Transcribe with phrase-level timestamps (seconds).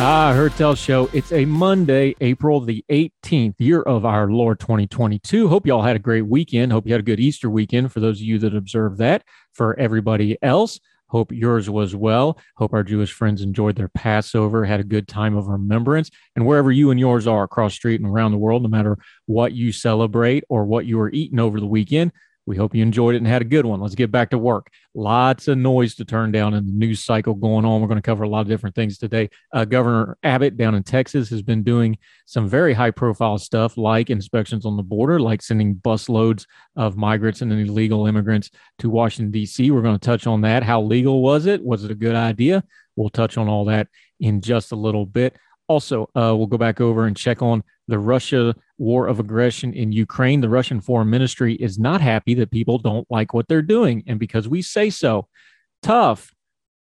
[0.00, 1.10] Ah, Heard Tell Show.
[1.12, 5.48] It's a Monday, April the 18th, year of our Lord 2022.
[5.48, 6.70] Hope y'all had a great weekend.
[6.70, 9.24] Hope you had a good Easter weekend for those of you that observed that.
[9.54, 12.38] For everybody else, hope yours was well.
[12.58, 16.12] Hope our Jewish friends enjoyed their Passover, had a good time of remembrance.
[16.36, 19.52] And wherever you and yours are across street and around the world, no matter what
[19.52, 22.12] you celebrate or what you are eating over the weekend,
[22.48, 23.78] we hope you enjoyed it and had a good one.
[23.78, 24.70] Let's get back to work.
[24.94, 27.82] Lots of noise to turn down in the news cycle going on.
[27.82, 29.28] We're going to cover a lot of different things today.
[29.52, 34.08] Uh, Governor Abbott down in Texas has been doing some very high profile stuff like
[34.08, 39.30] inspections on the border, like sending bus loads of migrants and illegal immigrants to Washington,
[39.30, 39.70] D.C.
[39.70, 40.62] We're going to touch on that.
[40.62, 41.62] How legal was it?
[41.62, 42.64] Was it a good idea?
[42.96, 43.88] We'll touch on all that
[44.20, 45.36] in just a little bit.
[45.66, 49.92] Also, uh, we'll go back over and check on the Russia war of aggression in
[49.92, 50.40] Ukraine.
[50.40, 54.04] The Russian foreign ministry is not happy that people don't like what they're doing.
[54.06, 55.28] And because we say so,
[55.82, 56.32] tough,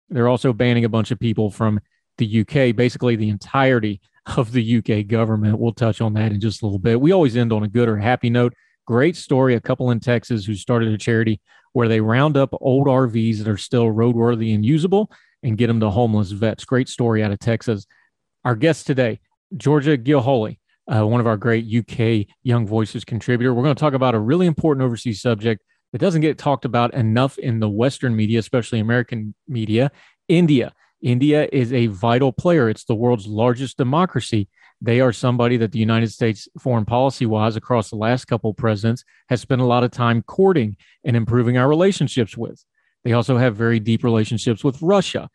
[0.09, 1.79] they're also banning a bunch of people from
[2.17, 3.99] the UK, basically the entirety
[4.37, 5.59] of the UK government.
[5.59, 6.99] We'll touch on that in just a little bit.
[6.99, 8.53] We always end on a good or happy note.
[8.85, 9.55] Great story.
[9.55, 11.41] A couple in Texas who started a charity
[11.73, 15.11] where they round up old RVs that are still roadworthy and usable
[15.43, 16.65] and get them to homeless vets.
[16.65, 17.85] Great story out of Texas.
[18.45, 19.19] Our guest today,
[19.55, 23.53] Georgia Gilholy, uh, one of our great UK Young Voices contributor.
[23.53, 25.61] We're going to talk about a really important overseas subject
[25.91, 29.91] that doesn't get talked about enough in the Western media, especially American media
[30.27, 30.73] India.
[31.01, 32.69] India is a vital player.
[32.69, 34.49] It's the world's largest democracy.
[34.81, 39.03] They are somebody that the United States foreign policy wise across the last couple presidents
[39.29, 42.63] has spent a lot of time courting and improving our relationships with.
[43.03, 45.29] They also have very deep relationships with Russia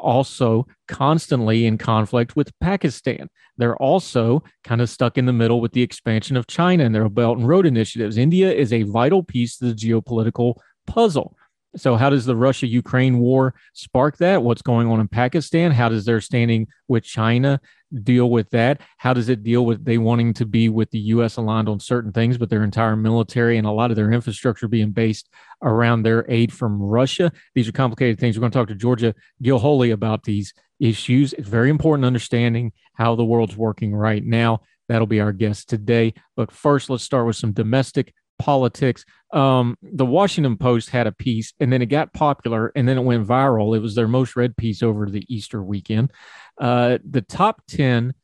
[0.00, 3.28] also constantly in conflict with Pakistan.
[3.56, 7.08] They're also kind of stuck in the middle with the expansion of China and their
[7.08, 8.16] Belt and Road initiatives.
[8.16, 10.54] India is a vital piece to the geopolitical
[10.86, 11.36] puzzle.
[11.76, 14.42] So, how does the Russia Ukraine war spark that?
[14.42, 15.70] What's going on in Pakistan?
[15.70, 17.60] How does their standing with China
[18.02, 18.80] deal with that?
[18.96, 21.36] How does it deal with they wanting to be with the U.S.
[21.36, 24.92] aligned on certain things, but their entire military and a lot of their infrastructure being
[24.92, 25.28] based
[25.62, 27.30] around their aid from Russia?
[27.54, 28.36] These are complicated things.
[28.36, 31.34] We're going to talk to Georgia Gilholy about these issues.
[31.34, 34.62] It's very important understanding how the world's working right now.
[34.88, 36.14] That'll be our guest today.
[36.34, 39.04] But first, let's start with some domestic politics.
[39.32, 43.02] Um, the Washington Post had a piece and then it got popular and then it
[43.02, 43.76] went viral.
[43.76, 46.12] It was their most read piece over the Easter weekend.
[46.58, 48.14] Uh, the top 10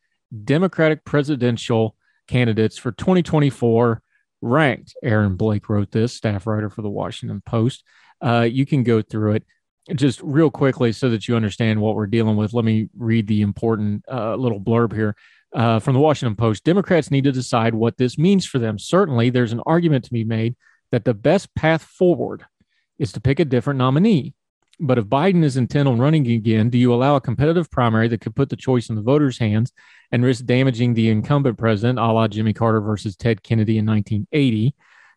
[0.44, 4.02] Democratic presidential candidates for 2024
[4.40, 4.94] ranked.
[5.02, 7.84] Aaron Blake wrote this, staff writer for the Washington Post.
[8.20, 9.44] Uh, you can go through it
[9.94, 12.54] just real quickly so that you understand what we're dealing with.
[12.54, 15.14] Let me read the important uh, little blurb here
[15.54, 18.78] uh, from the Washington Post Democrats need to decide what this means for them.
[18.78, 20.56] Certainly, there's an argument to be made
[20.90, 22.44] that the best path forward
[22.98, 24.34] is to pick a different nominee.
[24.80, 28.20] But if Biden is intent on running again, do you allow a competitive primary that
[28.20, 29.72] could put the choice in the voters' hands
[30.10, 34.74] and risk damaging the incumbent president, a la Jimmy Carter versus Ted Kennedy in 1980?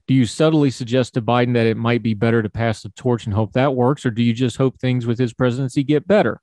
[0.07, 3.25] Do you subtly suggest to Biden that it might be better to pass the torch
[3.25, 6.39] and hope that works, or do you just hope things with his presidency get better?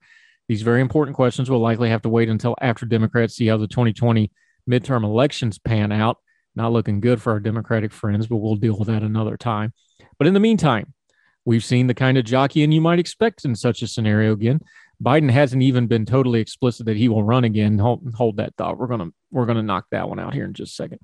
[0.48, 3.66] These very important questions will likely have to wait until after Democrats see how the
[3.66, 4.30] 2020
[4.68, 6.18] midterm elections pan out.
[6.54, 9.72] Not looking good for our Democratic friends, but we'll deal with that another time.
[10.18, 10.92] But in the meantime,
[11.44, 14.60] we've seen the kind of jockeying you might expect in such a scenario again.
[15.02, 17.78] Biden hasn't even been totally explicit that he will run again.
[17.78, 18.78] Hold, hold that thought.
[18.78, 21.00] We're gonna we're gonna knock that one out here in just a second,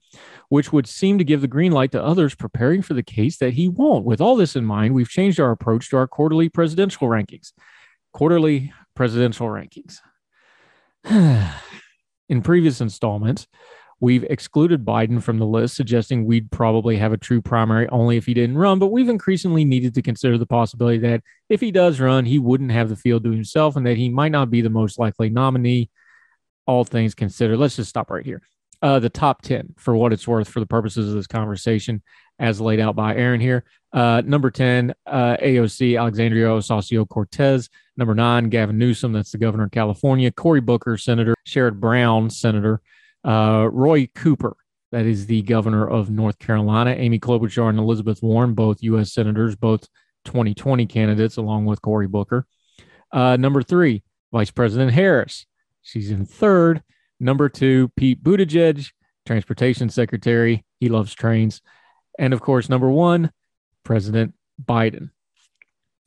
[0.49, 3.55] which would seem to give the green light to others preparing for the case that
[3.55, 4.05] he won't.
[4.05, 7.53] With all this in mind, we've changed our approach to our quarterly presidential rankings.
[8.13, 9.99] Quarterly presidential rankings.
[12.29, 13.47] In previous installments,
[14.01, 18.25] We've excluded Biden from the list, suggesting we'd probably have a true primary only if
[18.25, 18.79] he didn't run.
[18.79, 22.73] But we've increasingly needed to consider the possibility that if he does run, he wouldn't
[22.73, 25.91] have the field to himself and that he might not be the most likely nominee,
[26.67, 27.59] all things considered.
[27.59, 28.41] Let's just stop right here.
[28.81, 32.03] Uh, the top 10, for what it's worth, for the purposes of this conversation,
[32.39, 33.65] as laid out by Aaron here.
[33.93, 37.69] Uh, number 10, uh, AOC, Alexandria Ocasio Cortez.
[38.01, 40.31] Number nine, Gavin Newsom, that's the governor of California.
[40.33, 41.35] Cory Booker, Senator.
[41.47, 42.81] Sherrod Brown, Senator.
[43.23, 44.57] Uh, Roy Cooper,
[44.91, 46.95] that is the governor of North Carolina.
[46.97, 49.13] Amy Klobuchar and Elizabeth Warren, both U.S.
[49.13, 49.87] senators, both
[50.25, 52.47] 2020 candidates, along with Cory Booker.
[53.13, 54.03] Uh, number three,
[54.33, 55.45] Vice President Harris.
[55.83, 56.83] She's in third.
[57.21, 58.89] Number two, Pete Buttigieg,
[59.27, 60.65] Transportation Secretary.
[60.79, 61.61] He loves trains.
[62.19, 63.31] And of course, number one,
[63.85, 65.11] President Biden.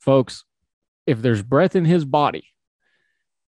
[0.00, 0.44] Folks,
[1.06, 2.44] if there's breath in his body,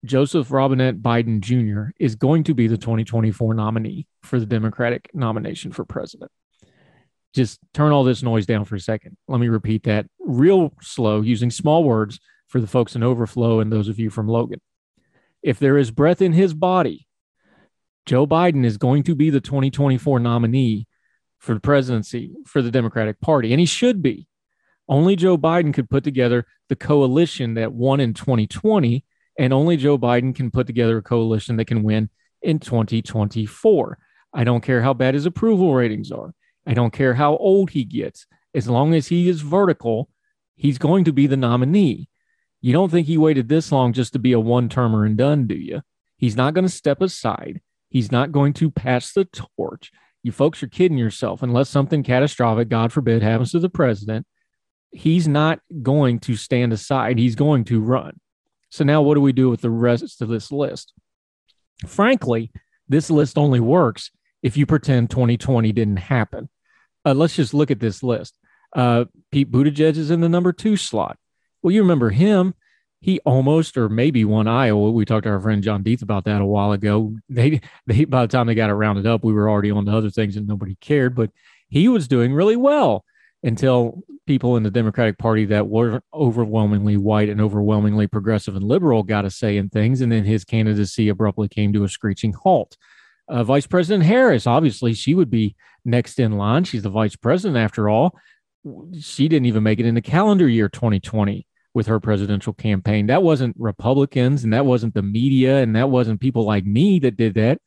[0.04, 1.92] Joseph Robinette Biden Jr.
[2.00, 6.32] is going to be the 2024 nominee for the Democratic nomination for president.
[7.34, 9.16] Just turn all this noise down for a second.
[9.28, 13.72] Let me repeat that real slow, using small words for the folks in Overflow and
[13.72, 14.60] those of you from Logan.
[15.42, 17.08] If there is breath in his body,
[18.06, 20.88] Joe Biden is going to be the 2024 nominee
[21.40, 24.28] for the presidency for the Democratic Party, and he should be.
[24.92, 29.06] Only Joe Biden could put together the coalition that won in 2020
[29.40, 32.10] and only Joe Biden can put together a coalition that can win
[32.42, 33.98] in 2024.
[34.34, 36.34] I don't care how bad his approval ratings are.
[36.68, 38.28] I don't care how old he gets.
[38.54, 40.10] As long as he is vertical,
[40.56, 42.10] he's going to be the nominee.
[42.60, 45.48] You don't think he waited this long just to be a one termer and done,
[45.48, 45.82] do you?
[46.18, 47.62] He's not going to step aside.
[47.90, 49.92] He's not going to pass the torch.
[50.22, 51.42] You folks are kidding yourself.
[51.42, 54.28] Unless something catastrophic, God forbid, happens to the president,
[54.92, 57.18] he's not going to stand aside.
[57.18, 58.20] He's going to run.
[58.70, 60.94] So now what do we do with the rest of this list?
[61.88, 62.52] Frankly,
[62.88, 64.12] this list only works
[64.44, 66.50] if you pretend 2020 didn't happen.
[67.06, 68.38] Uh, let's just look at this list.
[68.76, 71.18] Uh, Pete Buttigieg is in the number two slot.
[71.62, 72.54] Well, you remember him.
[73.02, 74.92] He almost or maybe won Iowa.
[74.92, 77.16] We talked to our friend John Deeth about that a while ago.
[77.30, 79.92] They, they by the time they got it rounded up, we were already on to
[79.92, 81.16] other things and nobody cared.
[81.16, 81.32] But
[81.68, 83.04] he was doing really well
[83.44, 89.04] until people in the Democratic Party that were overwhelmingly white and overwhelmingly progressive and liberal
[89.04, 90.02] got a say in things.
[90.02, 92.78] And then his candidacy abruptly came to a screeching halt.
[93.28, 95.56] Uh, vice President Harris, obviously, she would be
[95.86, 96.64] next in line.
[96.64, 98.16] She's the vice president after all.
[99.00, 103.08] She didn't even make it in the calendar year 2020 with her presidential campaign.
[103.08, 107.18] That wasn't Republicans and that wasn't the media and that wasn't people like me that
[107.18, 107.60] did that.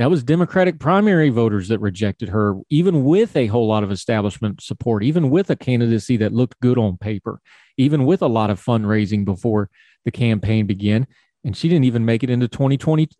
[0.00, 4.62] That was Democratic primary voters that rejected her, even with a whole lot of establishment
[4.62, 7.38] support, even with a candidacy that looked good on paper,
[7.76, 9.68] even with a lot of fundraising before
[10.06, 11.06] the campaign began.
[11.44, 13.10] And she didn't even make it into 2020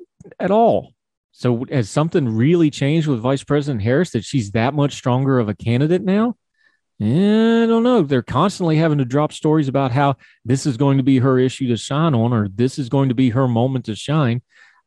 [0.41, 0.95] at all.
[1.33, 5.51] So has something really changed with Vice President Harris that she's that much stronger of
[5.51, 6.37] a candidate now?
[6.99, 8.01] Eh, I don't know.
[8.01, 10.17] They're constantly having to drop stories about how
[10.47, 13.15] this is going to be her issue to shine on, or this is going to
[13.15, 14.41] be her moment to shine.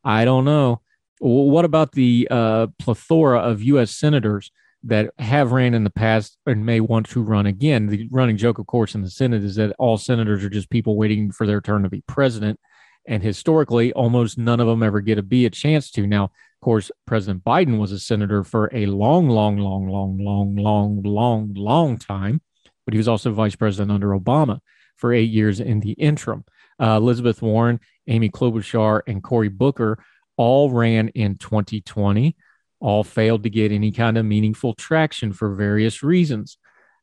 [0.04, 0.82] I don't know.
[1.20, 3.92] What about the uh, plethora of U.S.
[3.92, 4.52] senators
[4.84, 7.88] that have ran in the past and may want to run again?
[7.88, 10.98] The running joke, of course, in the Senate is that all senators are just people
[10.98, 12.60] waiting for their turn to be president.
[13.06, 16.08] And historically, almost none of them ever get to be a chance to.
[16.08, 20.56] Now, of course, President Biden was a senator for a long, long, long, long, long,
[20.56, 22.42] long, long, long time,
[22.86, 24.60] but he was also vice president under Obama
[24.96, 26.46] for eight years in the interim.
[26.80, 30.04] Uh, Elizabeth Warren, Amy Klobuchar, and Cory Booker
[30.38, 32.36] all ran in 2020,
[32.80, 36.58] all failed to get any kind of meaningful traction for various reasons.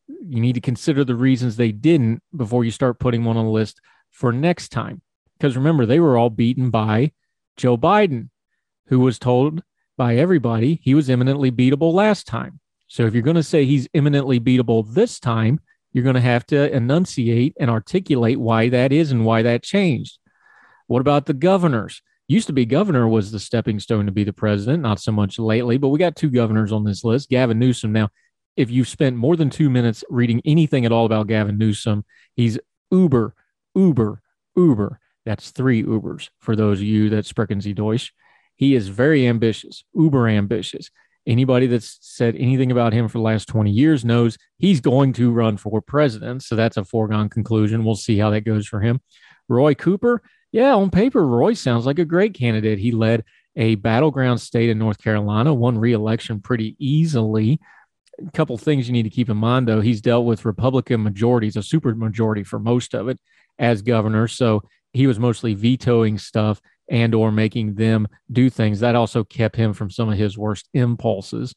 [0.07, 3.50] You need to consider the reasons they didn't before you start putting one on the
[3.50, 5.02] list for next time.
[5.38, 7.12] Because remember, they were all beaten by
[7.57, 8.28] Joe Biden,
[8.87, 9.62] who was told
[9.97, 12.61] by everybody he was eminently beatable last time.
[12.88, 15.61] So if you're going to say he's eminently beatable this time,
[15.93, 20.19] you're going to have to enunciate and articulate why that is and why that changed.
[20.87, 22.02] What about the governors?
[22.30, 25.38] Used to be governor was the stepping stone to be the president, not so much
[25.38, 27.28] lately, but we got two governors on this list.
[27.28, 27.92] Gavin Newsom.
[27.92, 28.08] Now,
[28.56, 32.04] if you've spent more than two minutes reading anything at all about Gavin Newsom,
[32.37, 32.56] he's
[32.92, 33.34] uber,
[33.75, 34.22] uber,
[34.56, 35.00] uber.
[35.26, 38.12] That's three Ubers for those of you that sprechen Sie Deutsch.
[38.54, 40.90] He is very ambitious, uber ambitious.
[41.26, 45.32] Anybody that's said anything about him for the last 20 years knows he's going to
[45.32, 46.44] run for president.
[46.44, 47.84] So that's a foregone conclusion.
[47.84, 49.00] We'll see how that goes for him.
[49.49, 50.22] Roy Cooper,
[50.52, 52.78] yeah, on paper, Roy sounds like a great candidate.
[52.78, 53.25] He led
[53.57, 57.61] a battleground state in North Carolina, won reelection pretty easily.
[58.26, 59.80] A couple things you need to keep in mind, though.
[59.80, 63.19] He's dealt with Republican majorities, a super majority for most of it
[63.59, 64.28] as governor.
[64.28, 69.57] So he was mostly vetoing stuff and or making them do things that also kept
[69.57, 71.54] him from some of his worst impulses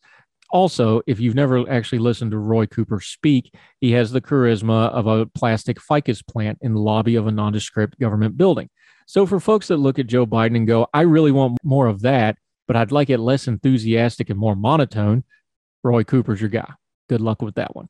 [0.51, 5.07] also if you've never actually listened to roy cooper speak he has the charisma of
[5.07, 8.69] a plastic ficus plant in the lobby of a nondescript government building
[9.05, 12.01] so for folks that look at joe biden and go i really want more of
[12.01, 15.23] that but i'd like it less enthusiastic and more monotone
[15.83, 16.71] roy cooper's your guy
[17.09, 17.89] good luck with that one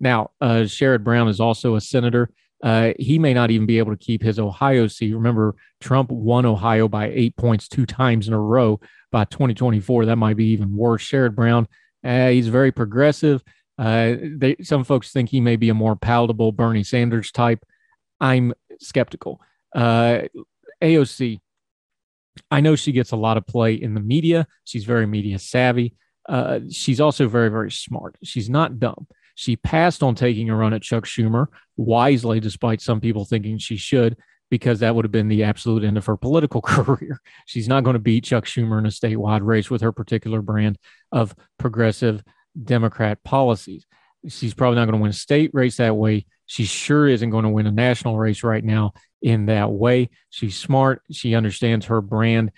[0.00, 2.30] now uh, sherrod brown is also a senator
[2.62, 5.12] uh, he may not even be able to keep his Ohio seat.
[5.12, 8.80] Remember, Trump won Ohio by eight points two times in a row.
[9.10, 11.04] By 2024, that might be even worse.
[11.04, 11.66] Sherrod Brown,
[12.04, 13.42] uh, he's very progressive.
[13.78, 17.64] Uh, they, some folks think he may be a more palatable Bernie Sanders type.
[18.20, 19.40] I'm skeptical.
[19.74, 20.22] Uh,
[20.82, 21.40] AOC,
[22.50, 24.46] I know she gets a lot of play in the media.
[24.64, 25.94] She's very media savvy.
[26.28, 28.16] Uh, she's also very, very smart.
[28.22, 29.06] She's not dumb.
[29.34, 31.46] She passed on taking a run at Chuck Schumer
[31.76, 34.16] wisely, despite some people thinking she should,
[34.50, 37.20] because that would have been the absolute end of her political career.
[37.46, 40.78] She's not going to beat Chuck Schumer in a statewide race with her particular brand
[41.10, 42.22] of progressive
[42.62, 43.86] Democrat policies.
[44.28, 46.26] She's probably not going to win a state race that way.
[46.46, 48.92] She sure isn't going to win a national race right now
[49.22, 50.10] in that way.
[50.30, 51.02] She's smart.
[51.10, 52.52] She understands her brand.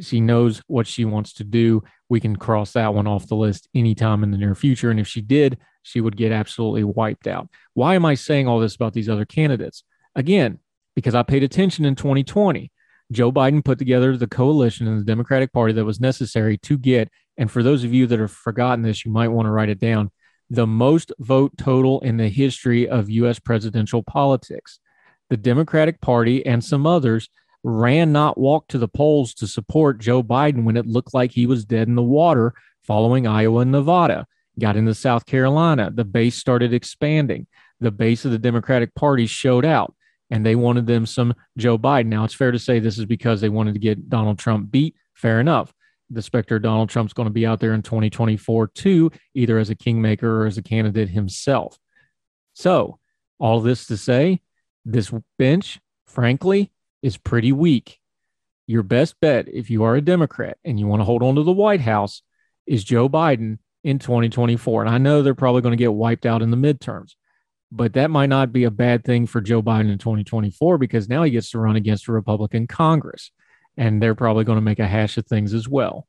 [0.00, 1.82] She knows what she wants to do.
[2.08, 4.90] We can cross that one off the list anytime in the near future.
[4.90, 7.48] And if she did, she would get absolutely wiped out.
[7.74, 9.84] Why am I saying all this about these other candidates?
[10.14, 10.58] Again,
[10.94, 12.70] because I paid attention in 2020.
[13.10, 17.08] Joe Biden put together the coalition in the Democratic Party that was necessary to get,
[17.38, 19.80] and for those of you that have forgotten this, you might want to write it
[19.80, 20.10] down
[20.50, 24.80] the most vote total in the history of US presidential politics.
[25.30, 27.28] The Democratic Party and some others
[27.62, 31.46] ran not walk to the polls to support Joe Biden when it looked like he
[31.46, 34.26] was dead in the water following Iowa and Nevada
[34.58, 35.90] got into South Carolina.
[35.92, 37.46] The base started expanding.
[37.80, 39.94] The base of the Democratic Party showed out
[40.30, 42.06] and they wanted them some Joe Biden.
[42.06, 44.94] Now, it's fair to say this is because they wanted to get Donald Trump beat.
[45.14, 45.72] Fair enough.
[46.10, 49.70] The specter of Donald Trump's going to be out there in 2024 too, either as
[49.70, 51.78] a kingmaker or as a candidate himself.
[52.54, 52.98] So,
[53.38, 54.40] all this to say,
[54.92, 57.98] this bench, frankly, is pretty weak.
[58.66, 61.42] Your best bet, if you are a Democrat and you want to hold on to
[61.42, 62.22] the White House,
[62.66, 64.82] is Joe Biden in 2024.
[64.82, 67.12] And I know they're probably going to get wiped out in the midterms,
[67.70, 71.22] but that might not be a bad thing for Joe Biden in 2024 because now
[71.22, 73.30] he gets to run against a Republican Congress
[73.76, 76.06] and they're probably going to make a hash of things as well.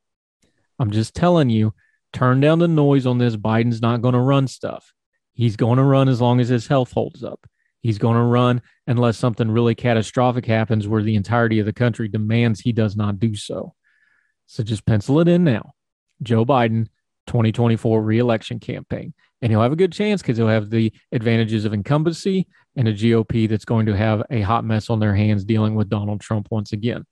[0.79, 1.73] I'm just telling you,
[2.13, 3.35] turn down the noise on this.
[3.35, 4.93] Biden's not going to run stuff.
[5.33, 7.45] He's going to run as long as his health holds up.
[7.81, 12.07] He's going to run unless something really catastrophic happens where the entirety of the country
[12.07, 13.73] demands he does not do so.
[14.47, 15.73] So just pencil it in now.
[16.21, 16.87] Joe Biden
[17.27, 19.13] 2024 reelection campaign.
[19.41, 22.93] And he'll have a good chance because he'll have the advantages of incumbency and a
[22.93, 26.47] GOP that's going to have a hot mess on their hands dealing with Donald Trump
[26.51, 27.05] once again.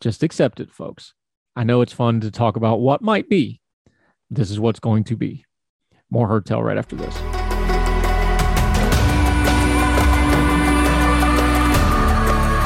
[0.00, 1.14] Just accept it, folks.
[1.56, 3.60] I know it's fun to talk about what might be.
[4.30, 5.46] This is what's going to be.
[6.10, 7.37] More Heard Tell right after this.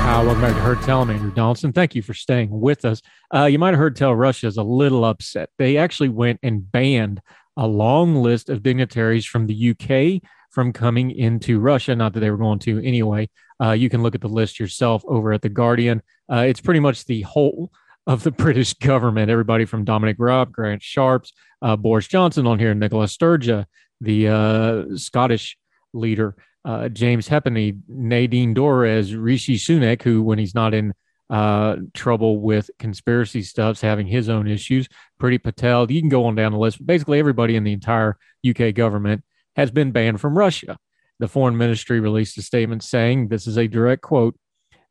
[0.04, 1.00] Uh, welcome back to Heard Tell.
[1.00, 1.72] I'm Andrew Donaldson.
[1.72, 3.00] Thank you for staying with us.
[3.32, 5.48] Uh, you might have heard tell Russia is a little upset.
[5.58, 7.22] They actually went and banned
[7.56, 11.94] a long list of dignitaries from the UK from coming into Russia.
[11.94, 13.30] Not that they were going to anyway.
[13.62, 16.02] Uh, you can look at the list yourself over at The Guardian.
[16.30, 17.70] Uh, it's pretty much the whole
[18.06, 19.30] of the British government.
[19.30, 21.32] Everybody from Dominic Raab, Grant Shapps,
[21.62, 23.66] uh, Boris Johnson on here, Nicola Sturgeon,
[24.00, 25.56] the uh, Scottish
[25.94, 30.94] leader uh, James Halpenny, Nadine Dorries, Rishi Sunak, who, when he's not in
[31.30, 34.88] uh, trouble with conspiracy stuffs, having his own issues,
[35.20, 36.84] Priti Patel, you can go on down the list.
[36.84, 39.24] Basically, everybody in the entire UK government
[39.56, 40.78] has been banned from Russia.
[41.18, 44.36] The foreign ministry released a statement saying, this is a direct quote,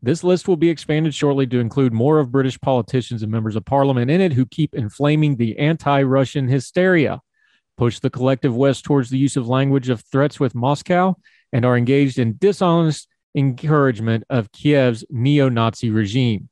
[0.01, 3.65] this list will be expanded shortly to include more of British politicians and members of
[3.65, 7.21] parliament in it who keep inflaming the anti Russian hysteria,
[7.77, 11.15] push the collective West towards the use of language of threats with Moscow,
[11.51, 16.49] and are engaged in dishonest encouragement of Kiev's neo Nazi regime.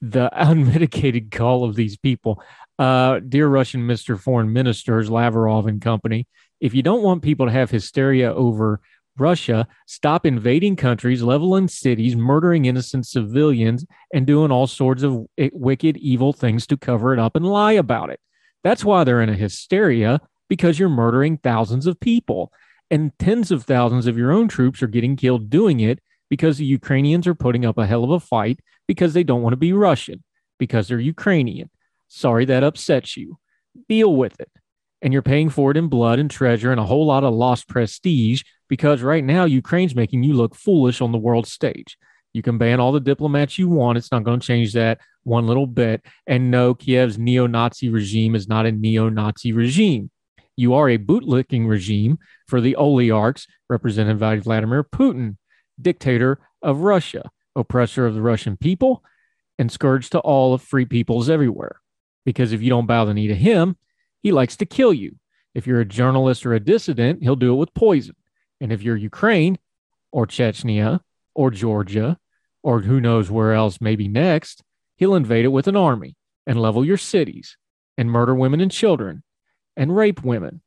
[0.00, 2.42] The unmitigated call of these people,
[2.78, 4.18] uh, dear Russian Mr.
[4.18, 6.26] Foreign Ministers, Lavrov and company,
[6.60, 8.80] if you don't want people to have hysteria over
[9.18, 15.96] Russia, stop invading countries, leveling cities, murdering innocent civilians, and doing all sorts of wicked,
[15.96, 18.20] evil things to cover it up and lie about it.
[18.62, 22.52] That's why they're in a hysteria because you're murdering thousands of people
[22.90, 26.64] and tens of thousands of your own troops are getting killed doing it because the
[26.64, 29.72] Ukrainians are putting up a hell of a fight because they don't want to be
[29.72, 30.22] Russian,
[30.58, 31.70] because they're Ukrainian.
[32.08, 33.38] Sorry that upsets you.
[33.88, 34.50] Deal with it.
[35.02, 37.68] And you're paying for it in blood and treasure and a whole lot of lost
[37.68, 41.96] prestige because right now Ukraine's making you look foolish on the world stage.
[42.32, 43.98] You can ban all the diplomats you want.
[43.98, 46.04] It's not going to change that one little bit.
[46.26, 50.10] And no, Kiev's neo Nazi regime is not a neo Nazi regime.
[50.56, 55.36] You are a bootlicking regime for the oligarchs represented by Vladimir Putin,
[55.80, 59.04] dictator of Russia, oppressor of the Russian people,
[59.58, 61.80] and scourge to all of free peoples everywhere.
[62.24, 63.76] Because if you don't bow the knee to him,
[64.22, 65.16] he likes to kill you.
[65.54, 68.16] If you're a journalist or a dissident, he'll do it with poison.
[68.60, 69.58] And if you're Ukraine
[70.10, 71.00] or Chechnya
[71.34, 72.18] or Georgia
[72.62, 74.62] or who knows where else, maybe next,
[74.96, 77.56] he'll invade it with an army and level your cities
[77.98, 79.22] and murder women and children
[79.76, 80.62] and rape women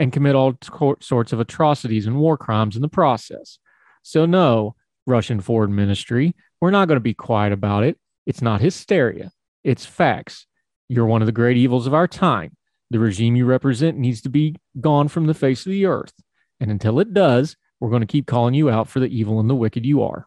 [0.00, 0.56] and commit all
[1.00, 3.58] sorts of atrocities and war crimes in the process.
[4.02, 4.76] So, no,
[5.06, 7.98] Russian foreign ministry, we're not going to be quiet about it.
[8.26, 9.32] It's not hysteria,
[9.64, 10.46] it's facts.
[10.88, 12.56] You're one of the great evils of our time.
[12.90, 16.14] The regime you represent needs to be gone from the face of the earth.
[16.60, 19.50] And until it does, we're going to keep calling you out for the evil and
[19.50, 20.26] the wicked you are.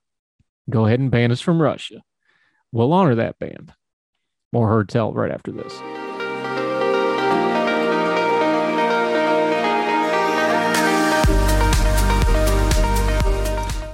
[0.70, 2.04] Go ahead and ban us from Russia.
[2.72, 3.74] We'll honor that ban.
[4.54, 6.01] More heard tell right after this.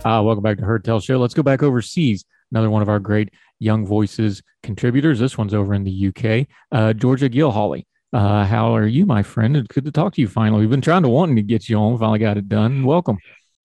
[0.08, 1.18] Uh, welcome back to Heard Tell Show.
[1.18, 2.24] Let's go back overseas.
[2.50, 5.20] Another one of our great Young Voices contributors.
[5.20, 6.48] This one's over in the UK.
[6.72, 7.84] Uh, Georgia Gilholy.
[8.14, 9.58] Uh, how are you, my friend?
[9.58, 10.62] It's good to talk to you finally.
[10.62, 11.98] We've been trying to wanting to get you on.
[11.98, 12.86] Finally got it done.
[12.86, 13.18] Welcome.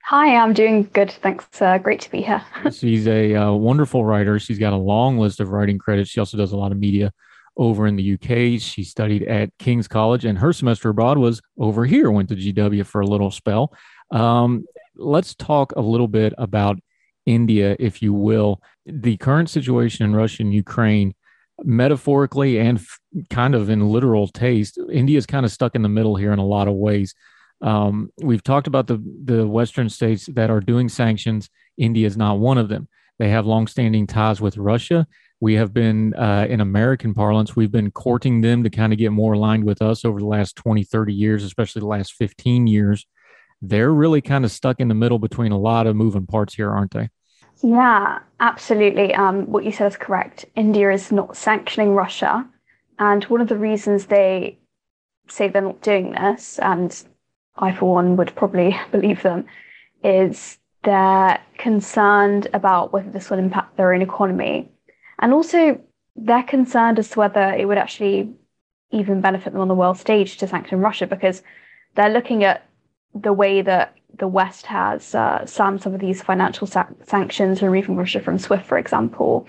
[0.07, 1.13] Hi, I'm doing good.
[1.13, 1.47] Thanks.
[1.63, 2.43] Uh, great to be here.
[2.73, 4.41] She's a uh, wonderful writer.
[4.41, 6.11] She's got a long list of writing credits.
[6.11, 7.13] She also does a lot of media
[7.57, 8.61] over in the UK.
[8.61, 12.11] She studied at King's College, and her semester abroad was over here.
[12.11, 13.73] Went to GW for a little spell.
[14.11, 16.79] Um, let's talk a little bit about
[17.27, 18.61] India, if you will.
[18.87, 21.15] The current situation in Russia and Ukraine,
[21.63, 22.99] metaphorically and f-
[23.31, 26.39] kind of in literal taste, India is kind of stuck in the middle here in
[26.39, 27.15] a lot of ways.
[27.61, 31.49] Um, we've talked about the the Western states that are doing sanctions.
[31.79, 32.89] India is not one of them.
[33.19, 35.07] They have longstanding ties with Russia.
[35.41, 39.11] We have been, uh, in American parlance, we've been courting them to kind of get
[39.11, 43.07] more aligned with us over the last 20, 30 years, especially the last 15 years
[43.63, 46.71] they're really kind of stuck in the middle between a lot of moving parts here,
[46.71, 47.09] aren't they?
[47.63, 49.15] Yeah, absolutely.
[49.15, 50.45] Um, what you said is correct.
[50.57, 52.47] India is not sanctioning Russia.
[52.99, 54.59] And one of the reasons they
[55.29, 57.05] say they're not doing this, and
[57.57, 59.47] I, for one, would probably believe them,
[60.03, 64.69] is they're concerned about whether this will impact their own economy.
[65.21, 65.81] And also,
[66.17, 68.35] they're concerned as to whether it would actually
[68.91, 71.43] even benefit them on the world stage to sanction Russia because
[71.95, 72.67] they're looking at
[73.15, 77.97] the way that the West has uh, slammed some of these financial sa- sanctions, removing
[77.97, 79.47] Russia from SWIFT, for example,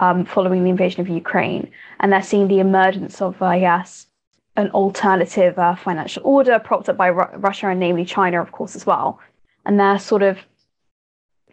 [0.00, 1.70] um, following the invasion of Ukraine.
[2.00, 4.06] And they're seeing the emergence of, I guess,
[4.56, 8.74] an alternative uh, financial order propped up by Ru- Russia and namely China, of course,
[8.74, 9.20] as well.
[9.64, 10.38] And they're sort of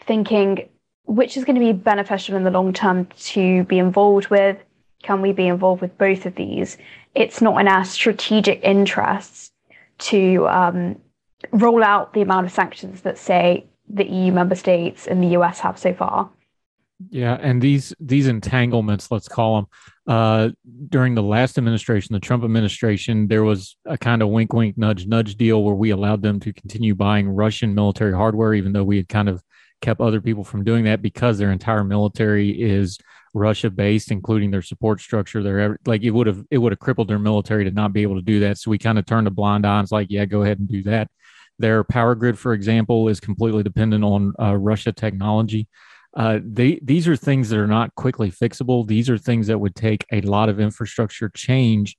[0.02, 0.70] thinking
[1.08, 4.58] which is going to be beneficial in the long term to be involved with.
[5.04, 6.78] Can we be involved with both of these?
[7.15, 9.52] It's not in our strategic interests
[10.00, 10.98] to um,
[11.52, 15.60] roll out the amount of sanctions that say the EU member states and the US
[15.60, 16.30] have so far.
[17.12, 19.67] Yeah, and these these entanglements, let's call them,
[20.08, 20.50] uh,
[20.89, 25.06] during the last administration, the Trump administration, there was a kind of wink, wink, nudge,
[25.06, 28.97] nudge deal where we allowed them to continue buying Russian military hardware, even though we
[28.97, 29.43] had kind of
[29.82, 32.97] kept other people from doing that because their entire military is
[33.34, 35.43] Russia based, including their support structure.
[35.43, 38.15] Their like it would have it would have crippled their military to not be able
[38.15, 38.58] to do that.
[38.58, 40.84] So we kind of turned a blind eye it's like, yeah, go ahead and do
[40.84, 41.10] that.
[41.60, 45.67] Their power grid, for example, is completely dependent on uh, Russia technology.
[46.15, 48.88] Uh, they, these are things that are not quickly fixable.
[48.88, 51.96] These are things that would take a lot of infrastructure change.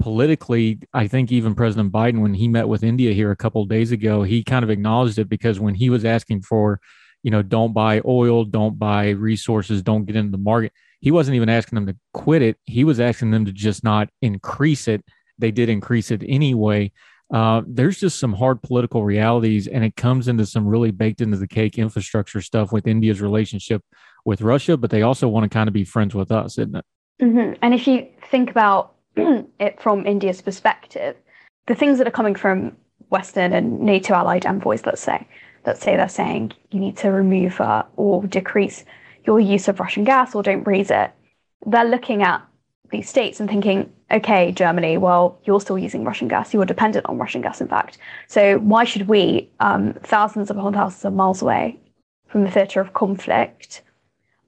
[0.00, 3.90] Politically, I think even President Biden, when he met with India here a couple days
[3.90, 6.80] ago, he kind of acknowledged it because when he was asking for,
[7.24, 11.34] you know, don't buy oil, don't buy resources, don't get into the market, he wasn't
[11.34, 12.56] even asking them to quit it.
[12.64, 15.04] He was asking them to just not increase it.
[15.38, 16.92] They did increase it anyway.
[17.32, 21.36] Uh, there's just some hard political realities, and it comes into some really baked into
[21.36, 23.82] the cake infrastructure stuff with India's relationship
[24.24, 26.84] with Russia, but they also want to kind of be friends with us, isn't it?
[27.22, 27.54] Mm-hmm.
[27.62, 31.16] And if you think about it from India's perspective,
[31.66, 32.76] the things that are coming from
[33.10, 35.26] Western and NATO allied envoys, let's say,
[35.66, 38.84] let's say they're saying you need to remove uh, or decrease
[39.24, 41.12] your use of Russian gas or don't raise it,
[41.66, 42.42] they're looking at
[42.90, 46.52] these states and thinking, okay, Germany, well, you're still using Russian gas.
[46.52, 47.98] You are dependent on Russian gas, in fact.
[48.26, 51.78] So why should we, um, thousands upon thousands of miles away
[52.28, 53.82] from the theatre of conflict,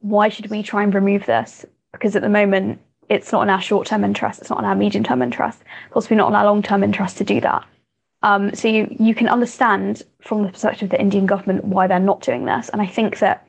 [0.01, 1.65] why should we try and remove this?
[1.93, 4.41] Because at the moment, it's not in our short-term interest.
[4.41, 5.61] It's not in our medium-term interest.
[5.61, 7.65] It's possibly not in our long-term interest to do that.
[8.23, 11.99] Um, so you, you can understand from the perspective of the Indian government why they're
[11.99, 12.69] not doing this.
[12.69, 13.47] And I think that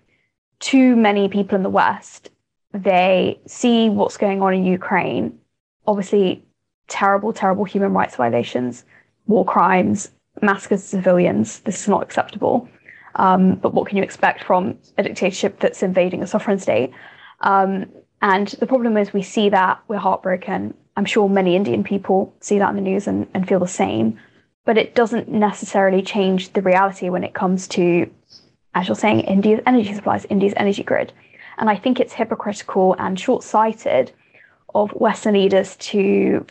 [0.60, 2.29] too many people in the West,
[2.73, 5.38] they see what's going on in Ukraine.
[5.86, 6.43] Obviously,
[6.88, 8.83] terrible, terrible human rights violations,
[9.27, 11.59] war crimes, massacres of civilians.
[11.62, 12.67] This is not acceptable.
[13.15, 16.91] Um, but what can you expect from a dictatorship that's invading a sovereign state?
[17.41, 17.86] Um,
[18.21, 20.73] and the problem is, we see that we're heartbroken.
[20.95, 24.19] I'm sure many Indian people see that in the news and, and feel the same.
[24.65, 28.09] But it doesn't necessarily change the reality when it comes to,
[28.73, 31.12] as you're saying, India's energy supplies, India's energy grid.
[31.57, 34.11] And I think it's hypocritical and short sighted
[34.73, 36.45] of Western leaders to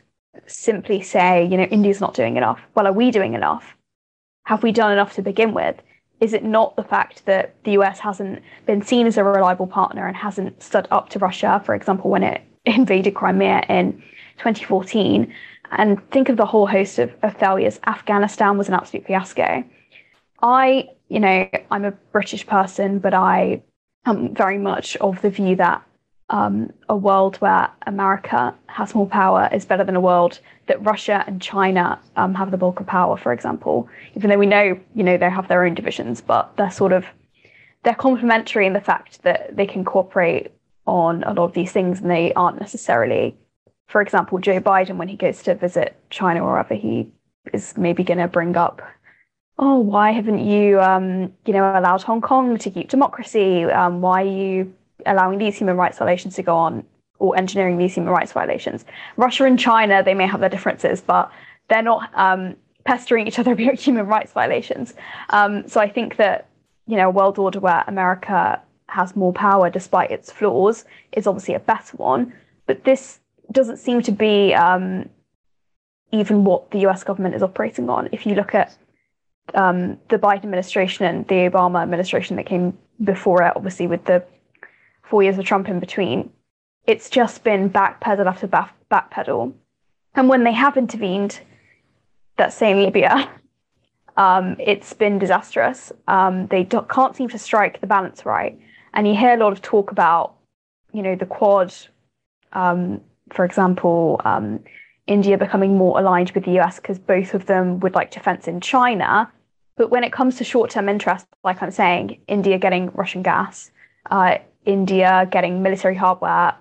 [0.46, 2.60] simply say, you know, India's not doing enough.
[2.74, 3.76] Well, are we doing enough?
[4.44, 5.76] Have we done enough to begin with?
[6.20, 10.06] Is it not the fact that the US hasn't been seen as a reliable partner
[10.06, 14.02] and hasn't stood up to Russia, for example, when it invaded Crimea in
[14.38, 15.32] 2014?
[15.72, 17.80] And think of the whole host of, of failures.
[17.86, 19.64] Afghanistan was an absolute fiasco.
[20.42, 23.62] I, you know, I'm a British person, but I
[24.06, 25.82] am very much of the view that
[26.30, 31.22] um, a world where America has more power is better than a world that Russia
[31.26, 33.88] and China um, have the bulk of power, for example.
[34.14, 37.04] Even though we know, you know, they have their own divisions, but they're sort of
[37.84, 40.52] they're complementary in the fact that they can cooperate
[40.86, 43.36] on a lot of these things, and they aren't necessarily.
[43.88, 47.10] For example, Joe Biden, when he goes to visit China or wherever, he
[47.52, 48.80] is maybe going to bring up,
[49.58, 53.64] "Oh, why haven't you, um, you know, allowed Hong Kong to keep democracy?
[53.64, 54.74] Um, why are you
[55.06, 56.84] allowing these human rights violations to go on
[57.22, 58.84] or engineering these human rights violations.
[59.16, 61.30] Russia and China, they may have their differences, but
[61.68, 64.94] they're not um, pestering each other about human rights violations.
[65.30, 66.48] Um, so I think that
[66.86, 71.54] you know a world order where America has more power despite its flaws is obviously
[71.54, 72.34] a better one.
[72.66, 73.20] But this
[73.52, 75.08] doesn't seem to be um,
[76.10, 78.08] even what the US government is operating on.
[78.10, 78.76] If you look at
[79.54, 84.24] um, the Biden administration and the Obama administration that came before it, obviously with the
[85.02, 86.30] four years of Trump in between,
[86.86, 89.52] it's just been backpedal after back, backpedal.
[90.14, 91.40] And when they have intervened,
[92.38, 93.30] let's say in Libya,
[94.16, 95.92] um, it's been disastrous.
[96.08, 98.58] Um, they can't seem to strike the balance right.
[98.94, 100.34] And you hear a lot of talk about,
[100.92, 101.74] you know, the Quad,
[102.52, 103.00] um,
[103.30, 104.60] for example, um,
[105.06, 108.48] India becoming more aligned with the US because both of them would like to fence
[108.48, 109.30] in China.
[109.76, 113.70] But when it comes to short term interests, like I'm saying, India getting Russian gas,
[114.10, 116.54] uh, India getting military hardware,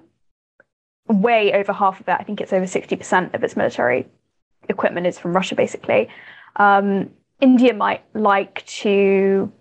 [1.07, 2.17] way over half of it.
[2.19, 4.07] I think it's over 60% of its military
[4.69, 6.07] equipment is from Russia, basically.
[6.55, 9.51] Um, India might like to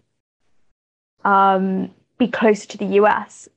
[1.24, 3.48] um, be closer to the US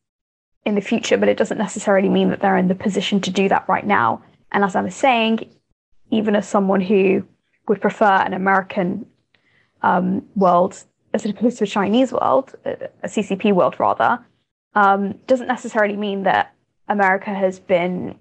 [0.65, 3.49] in the future, but it doesn't necessarily mean that they're in the position to do
[3.49, 4.21] that right now.
[4.53, 5.49] And as I was saying,
[6.11, 7.25] even as someone who
[7.67, 9.05] would prefer an American
[9.81, 14.19] um, world as opposed to a Chinese world, a CCP world rather,
[14.75, 16.53] um, doesn't necessarily mean that
[16.87, 18.15] America has been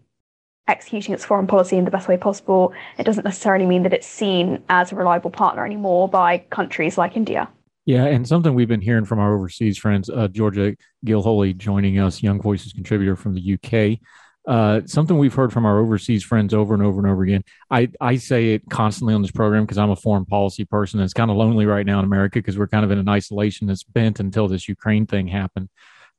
[0.69, 2.73] executing its foreign policy in the best way possible.
[2.99, 7.17] It doesn't necessarily mean that it's seen as a reliable partner anymore by countries like
[7.17, 7.49] India.
[7.85, 12.23] Yeah, and something we've been hearing from our overseas friends, uh, Georgia Gilholy joining us,
[12.23, 13.99] Young Voices contributor from the UK.
[14.47, 17.45] Uh, something we've heard from our overseas friends over and over and over again.
[17.71, 20.99] I, I say it constantly on this program because I'm a foreign policy person.
[20.99, 23.09] And It's kind of lonely right now in America because we're kind of in an
[23.09, 25.69] isolation that's bent until this Ukraine thing happened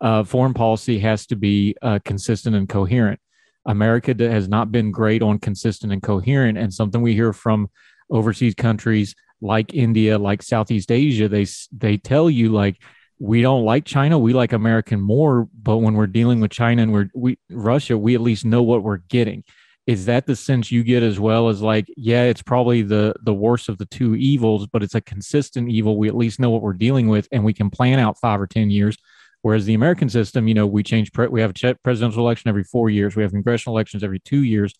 [0.04, 3.20] uh, foreign policy has to be uh, consistent and coherent.
[3.66, 7.70] America has not been great on consistent and coherent, and something we hear from
[8.10, 12.82] overseas countries like India, like Southeast Asia, they they tell you like
[13.24, 16.92] we don't like China, we like American more, but when we're dealing with China and
[16.92, 19.44] we're we Russia, we at least know what we're getting.
[19.86, 23.34] Is that the sense you get as well as like, yeah, it's probably the the
[23.34, 25.98] worst of the two evils, but it's a consistent evil.
[25.98, 28.48] We at least know what we're dealing with, and we can plan out five or
[28.48, 28.98] ten years
[29.44, 32.64] Whereas the American system, you know, we change, pre- we have a presidential election every
[32.64, 34.74] four years, we have congressional elections every two years.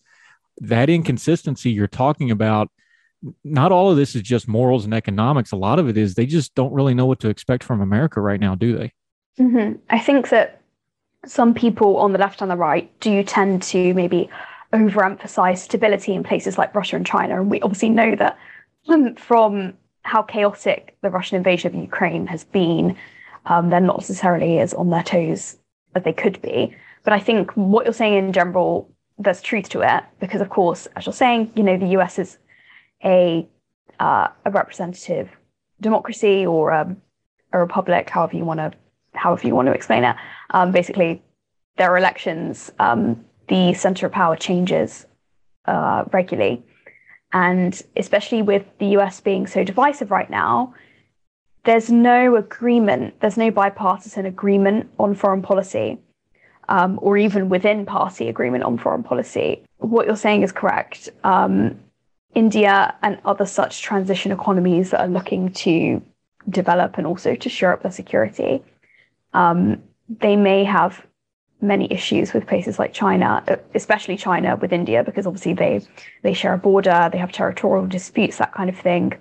[0.58, 2.70] That inconsistency you're talking about,
[3.42, 5.52] not all of this is just morals and economics.
[5.52, 8.20] A lot of it is they just don't really know what to expect from America
[8.20, 8.92] right now, do they?
[9.38, 9.78] Mm-hmm.
[9.90, 10.60] I think that
[11.26, 14.28] some people on the left and the right do tend to maybe
[14.72, 17.40] overemphasize stability in places like Russia and China.
[17.40, 18.38] And we obviously know that
[19.18, 22.96] from how chaotic the Russian invasion of Ukraine has been
[23.46, 25.56] um, they're not necessarily as on their toes
[25.94, 26.74] as they could be.
[27.02, 30.86] But I think what you're saying in general, there's truth to it because, of course,
[30.96, 32.38] as you're saying, you know, the US is
[33.04, 33.46] a
[34.00, 35.28] uh, a representative
[35.80, 36.96] democracy or a,
[37.52, 38.72] a, republic, however you want to
[39.14, 40.16] however you want to explain it.
[40.50, 41.22] Um, basically,
[41.76, 42.72] there are elections.
[42.78, 45.06] Um, the center of power changes
[45.66, 46.62] uh, regularly,
[47.32, 50.74] and especially with the US being so divisive right now,
[51.64, 55.98] there's no agreement, there's no bipartisan agreement on foreign policy,
[56.68, 59.64] um, or even within party agreement on foreign policy.
[59.78, 61.08] What you're saying is correct.
[61.24, 61.78] Um,
[62.34, 66.02] India and other such transition economies that are looking to
[66.48, 68.62] develop and also to shore up their security,
[69.32, 71.06] um, they may have
[71.60, 73.42] many issues with places like China,
[73.74, 75.80] especially China with India, because obviously they
[76.22, 79.12] they share a border, they have territorial disputes, that kind of thing.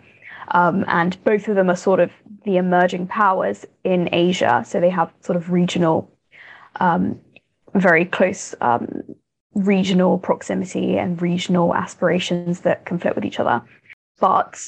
[0.50, 2.12] Um, and both of them are sort of
[2.44, 4.64] the emerging powers in Asia.
[4.68, 6.12] So they have sort of regional,
[6.80, 7.20] um,
[7.74, 9.04] very close um,
[9.56, 13.62] regional proximity and regional aspirations that conflict with each other.
[14.20, 14.60] But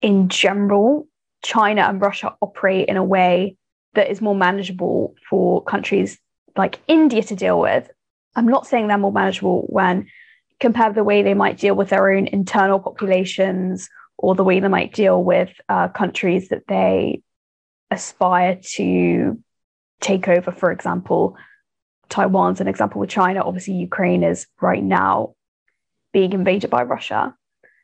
[0.00, 1.06] in general,
[1.42, 3.56] China and Russia operate in a way
[3.94, 6.18] that is more manageable for countries
[6.56, 7.90] like India to deal with.
[8.34, 10.06] I'm not saying they're more manageable when
[10.60, 14.60] compared to the way they might deal with their own internal populations or the way
[14.60, 17.20] they might deal with uh, countries that they
[17.90, 19.38] aspire to
[20.00, 20.52] take over.
[20.52, 21.36] For example,
[22.12, 23.42] Taiwan's an example with China.
[23.42, 25.34] Obviously, Ukraine is right now
[26.12, 27.34] being invaded by Russia.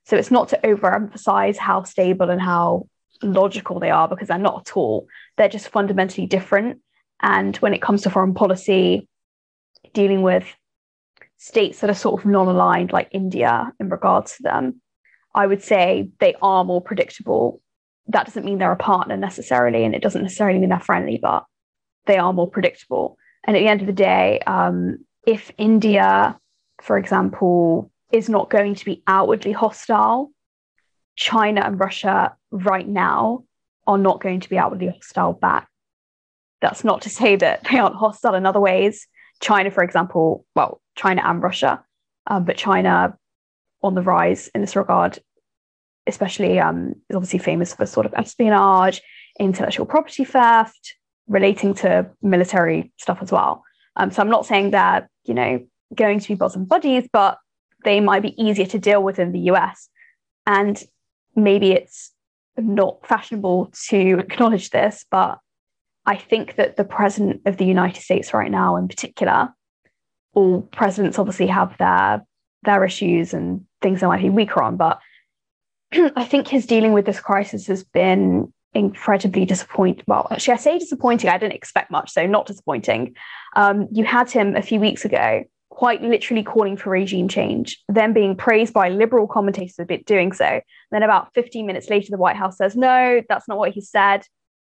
[0.05, 2.89] So it's not to overemphasize how stable and how
[3.23, 5.07] logical they are because they're not at all.
[5.37, 6.81] They're just fundamentally different.
[7.23, 9.09] And when it comes to foreign policy,
[9.95, 10.47] dealing with
[11.39, 14.83] states that are sort of non aligned, like India, in regards to them,
[15.35, 17.63] I would say they are more predictable.
[18.09, 21.45] That doesn't mean they're a partner necessarily, and it doesn't necessarily mean they're friendly, but
[22.05, 23.17] they are more predictable.
[23.49, 26.39] And at the end of the day, um, if India,
[26.83, 30.31] for example, is not going to be outwardly hostile,
[31.17, 33.45] China and Russia right now
[33.87, 35.67] are not going to be outwardly hostile back.
[36.61, 39.07] That's not to say that they aren't hostile in other ways.
[39.41, 41.83] China, for example, well, China and Russia,
[42.27, 43.17] um, but China
[43.83, 45.21] on the rise in this regard,
[46.07, 49.01] especially um, is obviously famous for sort of espionage,
[49.41, 50.98] intellectual property theft,
[51.29, 53.63] relating to military stuff as well.
[53.97, 55.65] Um, so I'm not saying that, you know,
[55.95, 57.39] going to be bosom buddies, but
[57.85, 59.89] they might be easier to deal with in the US.
[60.47, 60.83] And
[61.37, 62.13] maybe it's
[62.57, 65.39] not fashionable to acknowledge this, but
[66.07, 69.53] I think that the president of the United States right now, in particular,
[70.35, 72.25] all presidents obviously have their
[72.65, 74.99] their issues and things they might be weaker on, but
[75.93, 80.05] I think his dealing with this crisis has been incredibly disappointing.
[80.07, 81.31] Well, actually, I say disappointing.
[81.31, 83.17] I didn't expect much, so not disappointing.
[83.57, 88.13] Um, you had him a few weeks ago, quite literally calling for regime change, then
[88.13, 90.61] being praised by liberal commentators for doing so.
[90.91, 94.25] Then, about 15 minutes later, the White House says, "No, that's not what he said."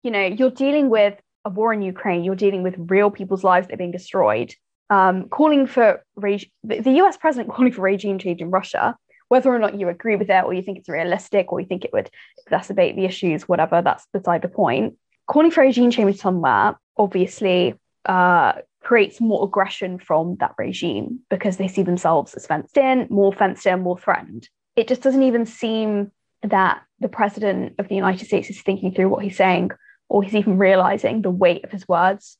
[0.03, 3.67] you know, you're dealing with a war in Ukraine, you're dealing with real people's lives
[3.67, 4.53] that are being destroyed.
[4.89, 8.95] Um, calling for reg- the US president calling for regime change in Russia,
[9.31, 11.85] whether or not you agree with it or you think it's realistic or you think
[11.85, 12.09] it would
[12.45, 14.97] exacerbate the issues, whatever, that's beside the point.
[15.25, 17.73] Calling for regime change somewhere obviously
[18.05, 18.51] uh,
[18.83, 23.65] creates more aggression from that regime because they see themselves as fenced in, more fenced
[23.65, 24.49] in, more threatened.
[24.75, 26.11] It just doesn't even seem
[26.43, 29.71] that the president of the United States is thinking through what he's saying
[30.09, 32.37] or he's even realizing the weight of his words.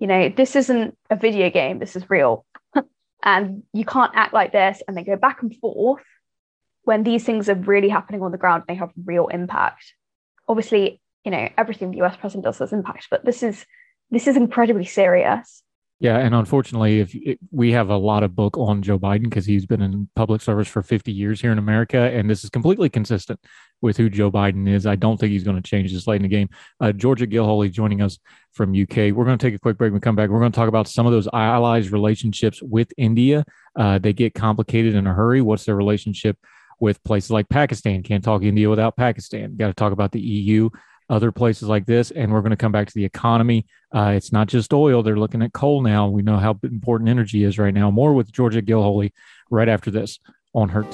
[0.00, 2.44] You know, this isn't a video game, this is real.
[3.22, 6.02] and you can't act like this and then go back and forth
[6.84, 9.94] when these things are really happening on the ground they have real impact.
[10.48, 13.64] Obviously, you know, everything the US president does has impact, but this is
[14.10, 15.62] this is incredibly serious.
[16.02, 19.46] Yeah, and unfortunately, if it, we have a lot of book on Joe Biden because
[19.46, 22.88] he's been in public service for 50 years here in America, and this is completely
[22.88, 23.38] consistent
[23.80, 24.84] with who Joe Biden is.
[24.84, 26.48] I don't think he's going to change this late in the game.
[26.80, 28.18] Uh, Georgia Gilholy joining us
[28.52, 29.14] from UK.
[29.14, 29.92] We're going to take a quick break.
[29.92, 32.92] When we come back, we're going to talk about some of those allies' relationships with
[32.96, 33.44] India.
[33.76, 35.40] Uh, they get complicated in a hurry.
[35.40, 36.36] What's their relationship
[36.82, 38.02] with places like Pakistan?
[38.02, 39.56] Can't talk India without Pakistan.
[39.56, 40.68] Got to talk about the EU
[41.08, 42.10] other places like this.
[42.10, 43.66] And we're going to come back to the economy.
[43.94, 45.02] Uh, it's not just oil.
[45.02, 46.08] They're looking at coal now.
[46.08, 47.90] We know how important energy is right now.
[47.90, 49.12] More with Georgia Gilholy
[49.50, 50.18] right after this
[50.54, 50.90] on Heard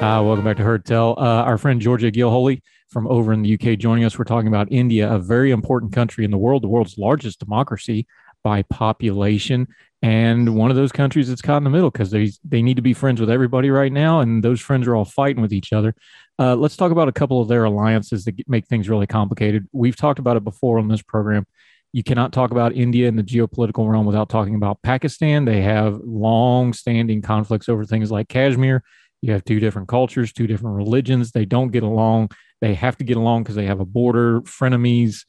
[0.00, 1.14] Uh, welcome back to Heard Tell.
[1.18, 4.18] Uh, our friend Georgia Gilholy from over in the UK joining us.
[4.18, 8.06] We're talking about India, a very important country in the world, the world's largest democracy
[8.42, 9.68] by population
[10.00, 12.82] and one of those countries that's caught in the middle because they they need to
[12.82, 15.94] be friends with everybody right now, and those friends are all fighting with each other.
[16.38, 19.68] Uh, let's talk about a couple of their alliances that make things really complicated.
[19.72, 21.46] We've talked about it before on this program.
[21.92, 25.44] You cannot talk about India in the geopolitical realm without talking about Pakistan.
[25.44, 28.82] They have long-standing conflicts over things like Kashmir.
[29.22, 31.32] You have two different cultures, two different religions.
[31.32, 32.30] They don't get along.
[32.60, 35.24] They have to get along because they have a border, frenemies,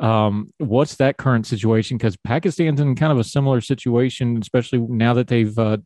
[0.00, 1.96] Um, what's that current situation?
[1.96, 5.78] Because Pakistan's in kind of a similar situation, especially now that they've uh,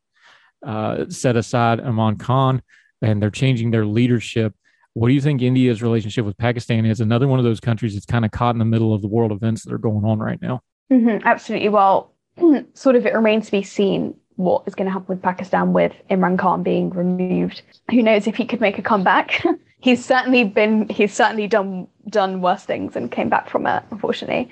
[0.67, 2.63] uh, set aside Imran Khan
[3.03, 4.55] and they're changing their leadership.
[4.95, 7.01] What do you think India's relationship with Pakistan is?
[7.01, 9.31] Another one of those countries that's kind of caught in the middle of the world
[9.31, 10.61] events that are going on right now.
[10.93, 11.69] Mm-hmm, absolutely.
[11.69, 12.13] Well,
[12.75, 15.93] sort of it remains to be seen what is going to happen with Pakistan with
[16.11, 17.63] Imran Khan being removed.
[17.91, 19.45] Who knows if he could make a comeback?
[19.81, 23.83] he's certainly been he's certainly done done worse things and came back from it.
[23.91, 24.51] Unfortunately,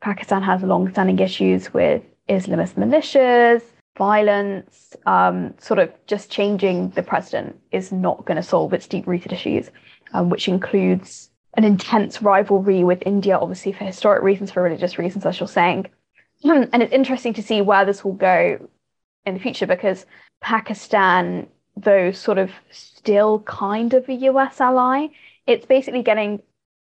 [0.00, 3.62] Pakistan has long-standing issues with Islamist militias,
[3.96, 4.96] violence.
[5.06, 9.70] Um, sort of just changing the president is not going to solve its deep-rooted issues,
[10.12, 15.26] um, which includes an intense rivalry with India, obviously for historic reasons, for religious reasons,
[15.26, 15.86] as you're saying.
[16.44, 18.68] And it's interesting to see where this will go
[19.26, 20.06] in the future because
[20.40, 25.08] Pakistan, though sort of still kind of a US ally,
[25.46, 26.40] it's basically getting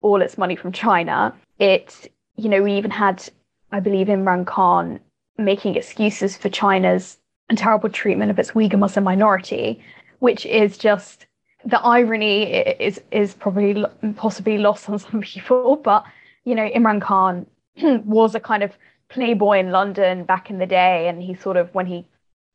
[0.02, 1.34] all its money from China.
[1.58, 3.28] It, you know, we even had,
[3.70, 5.00] I believe, Imran Khan
[5.38, 7.18] making excuses for China's
[7.56, 9.82] terrible treatment of its Uyghur Muslim minority,
[10.20, 11.26] which is just
[11.64, 13.84] the irony is is probably
[14.16, 15.76] possibly lost on some people.
[15.76, 16.04] But
[16.44, 17.46] you know, Imran Khan
[18.04, 18.72] was a kind of
[19.08, 22.06] playboy in London back in the day, and he sort of when he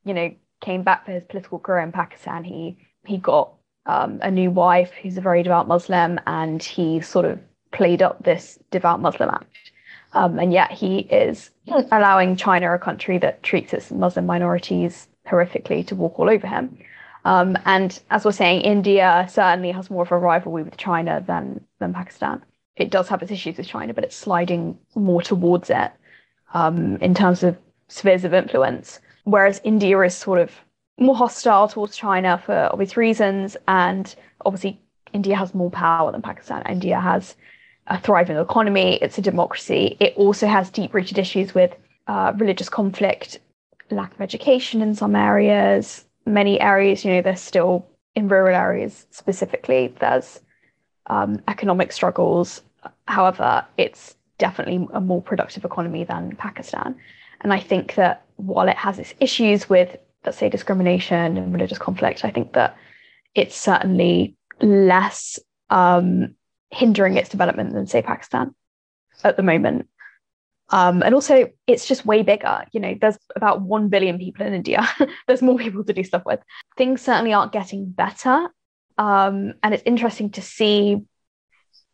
[0.07, 3.53] you know, came back for his political career in Pakistan, he he got
[3.85, 7.39] um, a new wife who's a very devout Muslim, and he sort of
[7.71, 9.71] played up this devout Muslim act.
[10.13, 11.51] Um, and yet he is
[11.91, 16.77] allowing China, a country that treats its Muslim minorities horrifically, to walk all over him.
[17.25, 21.61] Um, and as we're saying, India certainly has more of a rivalry with China than
[21.79, 22.43] than Pakistan.
[22.75, 25.91] It does have its issues with China, but it's sliding more towards it
[26.53, 30.51] um, in terms of spheres of influence whereas India is sort of
[30.97, 33.57] more hostile towards China for obvious reasons.
[33.67, 34.79] And obviously,
[35.11, 36.63] India has more power than Pakistan.
[36.69, 37.35] India has
[37.87, 39.97] a thriving economy, it's a democracy.
[39.99, 41.75] It also has deep rooted issues with
[42.07, 43.39] uh, religious conflict,
[43.91, 46.05] lack of education in some areas.
[46.25, 47.85] Many areas, you know, there's still
[48.15, 50.39] in rural areas specifically, there's
[51.07, 52.61] um, economic struggles.
[53.07, 56.95] However, it's definitely a more productive economy than Pakistan.
[57.41, 61.77] And I think that while it has its issues with, let's say, discrimination and religious
[61.77, 62.77] conflict, I think that
[63.35, 66.35] it's certainly less um,
[66.71, 68.55] hindering its development than, say, Pakistan
[69.23, 69.87] at the moment.
[70.69, 72.65] Um, and also, it's just way bigger.
[72.71, 74.87] You know, there's about 1 billion people in India.
[75.27, 76.39] there's more people to do stuff with.
[76.77, 78.49] Things certainly aren't getting better.
[78.97, 81.01] Um, and it's interesting to see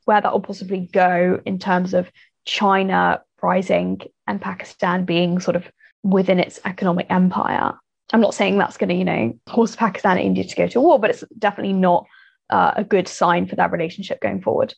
[0.06, 2.12] where that will possibly go in terms of
[2.46, 5.70] China rising and Pakistan being sort of
[6.04, 7.74] within its economic empire.
[8.12, 10.82] I'm not saying that's going to, you know, force Pakistan and India to go to
[10.82, 12.06] war, but it's definitely not
[12.50, 14.74] uh, a good sign for that relationship going forward.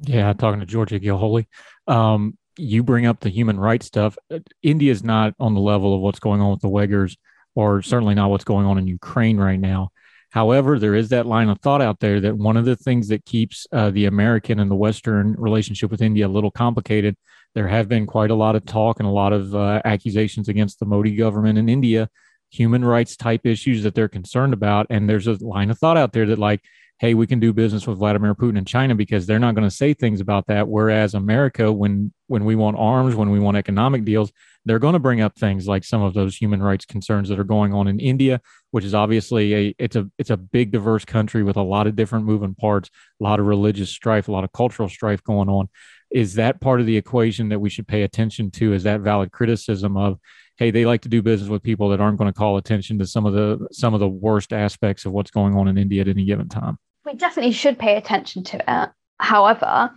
[0.00, 1.46] Yeah, talking to Georgia Gilholy,
[1.86, 4.18] um, you bring up the human rights stuff.
[4.62, 7.16] India is not on the level of what's going on with the Uyghurs,
[7.54, 9.90] or certainly not what's going on in Ukraine right now.
[10.30, 13.24] However, there is that line of thought out there that one of the things that
[13.24, 17.16] keeps uh, the American and the Western relationship with India a little complicated
[17.56, 20.78] there have been quite a lot of talk and a lot of uh, accusations against
[20.78, 22.10] the Modi government in India,
[22.50, 24.86] human rights type issues that they're concerned about.
[24.90, 26.60] And there's a line of thought out there that, like,
[26.98, 29.74] hey, we can do business with Vladimir Putin and China because they're not going to
[29.74, 30.66] say things about that.
[30.66, 34.32] Whereas America, when when we want arms, when we want economic deals,
[34.64, 37.44] they're going to bring up things like some of those human rights concerns that are
[37.44, 41.42] going on in India, which is obviously a it's a it's a big diverse country
[41.42, 44.52] with a lot of different moving parts, a lot of religious strife, a lot of
[44.52, 45.68] cultural strife going on.
[46.10, 48.72] Is that part of the equation that we should pay attention to?
[48.72, 50.18] Is that valid criticism of
[50.56, 53.06] hey they like to do business with people that aren't going to call attention to
[53.06, 56.08] some of the some of the worst aspects of what's going on in india at
[56.08, 59.90] any given time we definitely should pay attention to it however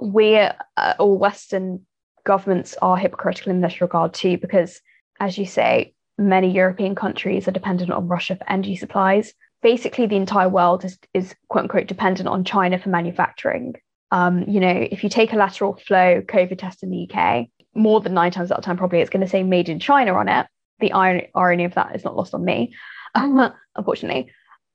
[0.00, 1.86] we uh, all western
[2.24, 4.80] governments are hypocritical in this regard too because
[5.20, 10.16] as you say many european countries are dependent on russia for energy supplies basically the
[10.16, 13.74] entire world is, is quote unquote dependent on china for manufacturing
[14.14, 18.00] um, you know, if you take a lateral flow COVID test in the UK, more
[18.00, 20.28] than nine times out of time, probably it's going to say made in China on
[20.28, 20.46] it.
[20.78, 22.74] The irony, irony of that is not lost on me,
[23.14, 24.30] unfortunately.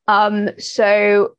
[0.10, 1.38] Um, so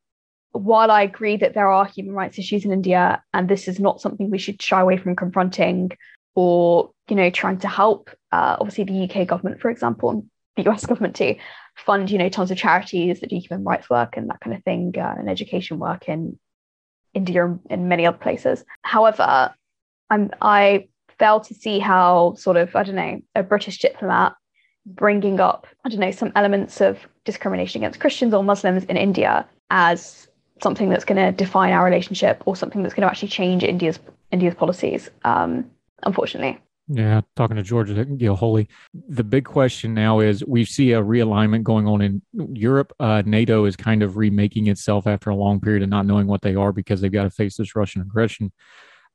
[0.51, 4.01] while I agree that there are human rights issues in India, and this is not
[4.01, 5.91] something we should shy away from confronting
[6.35, 10.69] or, you know, trying to help, uh, obviously the UK government, for example, and the
[10.69, 11.35] US government to
[11.75, 14.63] fund, you know, tons of charities that do human rights work and that kind of
[14.63, 16.37] thing, uh, and education work in
[17.13, 18.63] India and many other places.
[18.81, 19.53] However,
[20.09, 20.87] I'm, I
[21.17, 24.35] fail to see how sort of, I don't know, a British diplomat
[24.85, 29.47] bringing up, I don't know, some elements of discrimination against Christians or Muslims in India
[29.69, 30.27] as
[30.61, 33.99] something that's going to define our relationship or something that's going to actually change India's
[34.31, 35.09] India's policies.
[35.23, 35.71] Um,
[36.03, 36.59] unfortunately.
[36.87, 38.67] Yeah, talking to Georgia Gilholy.
[38.93, 42.91] The big question now is we see a realignment going on in Europe.
[42.99, 46.41] Uh, NATO is kind of remaking itself after a long period of not knowing what
[46.41, 48.51] they are because they've got to face this Russian aggression.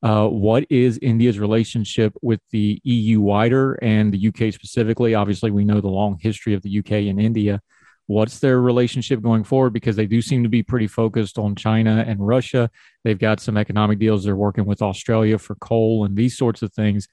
[0.02, 5.14] Uh, what is India's relationship with the EU wider and the UK specifically?
[5.14, 7.60] Obviously, we know the long history of the UK and India.
[8.08, 9.72] What's their relationship going forward?
[9.72, 12.70] Because they do seem to be pretty focused on China and Russia.
[13.02, 14.24] They've got some economic deals.
[14.24, 17.08] They're working with Australia for coal and these sorts of things.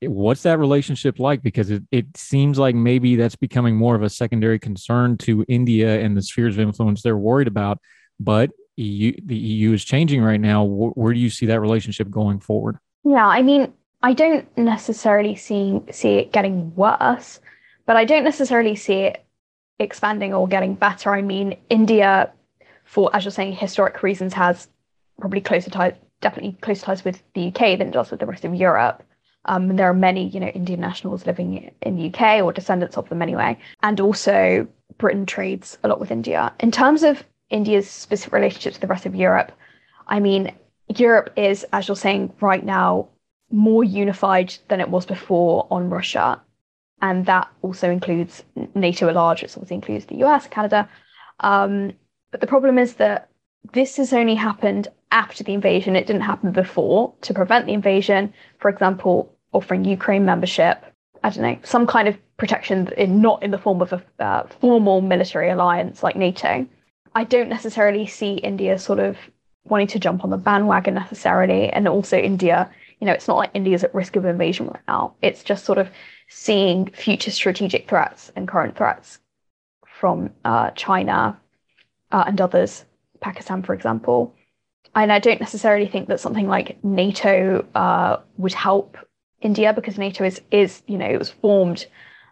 [0.00, 1.42] What's that relationship like?
[1.42, 6.00] Because it, it seems like maybe that's becoming more of a secondary concern to India
[6.00, 7.78] and the spheres of influence they're worried about.
[8.18, 10.64] But EU, the EU is changing right now.
[10.64, 12.78] Where, where do you see that relationship going forward?
[13.04, 13.72] Yeah, I mean,
[14.02, 17.40] I don't necessarily see see it getting worse,
[17.86, 19.24] but I don't necessarily see it
[19.84, 21.12] expanding or getting better.
[21.12, 22.32] I mean, India,
[22.84, 24.68] for as you're saying, historic reasons, has
[25.20, 28.44] probably closer ties, definitely closer ties with the UK than it does with the rest
[28.44, 29.02] of Europe.
[29.44, 33.08] Um, there are many, you know, Indian nationals living in the UK or descendants of
[33.08, 33.58] them anyway.
[33.82, 34.68] And also,
[34.98, 36.52] Britain trades a lot with India.
[36.60, 39.52] In terms of India's specific relationship to the rest of Europe,
[40.06, 40.52] I mean,
[40.88, 43.08] Europe is, as you're saying right now,
[43.50, 46.40] more unified than it was before on Russia.
[47.02, 48.44] And that also includes
[48.74, 49.42] NATO at large.
[49.42, 50.88] It also includes the US, Canada.
[51.40, 51.92] Um,
[52.30, 53.28] but the problem is that
[53.72, 55.96] this has only happened after the invasion.
[55.96, 58.32] It didn't happen before to prevent the invasion.
[58.58, 60.84] For example, offering Ukraine membership,
[61.24, 64.46] I don't know, some kind of protection in not in the form of a uh,
[64.60, 66.66] formal military alliance like NATO.
[67.14, 69.18] I don't necessarily see India sort of
[69.64, 71.68] wanting to jump on the bandwagon necessarily.
[71.68, 75.14] And also, India, you know, it's not like India's at risk of invasion right now.
[75.20, 75.90] It's just sort of
[76.34, 79.18] seeing future strategic threats and current threats
[79.86, 81.38] from uh, China
[82.10, 82.84] uh, and others,
[83.20, 84.34] Pakistan, for example.
[84.94, 88.96] And I don't necessarily think that something like NATO uh, would help
[89.40, 91.86] India because NATO is, is, you know, it was formed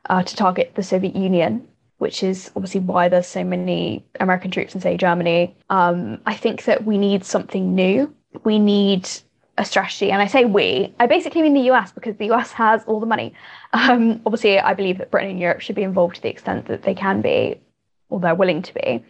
[0.08, 1.66] uh, to target the Soviet Union
[2.00, 5.54] which is obviously why there's so many American troops in, say, Germany.
[5.68, 8.12] Um, I think that we need something new.
[8.42, 9.06] We need
[9.60, 10.10] a strategy.
[10.10, 13.06] And I say we, I basically mean the US because the US has all the
[13.06, 13.34] money.
[13.72, 16.82] Um, obviously, I believe that Britain and Europe should be involved to the extent that
[16.82, 17.60] they can be,
[18.08, 19.04] or they're willing to be.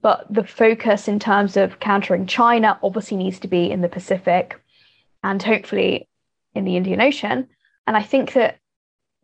[0.00, 4.58] But the focus in terms of countering China obviously needs to be in the Pacific
[5.22, 6.08] and hopefully
[6.54, 7.48] in the Indian Ocean.
[7.86, 8.58] And I think that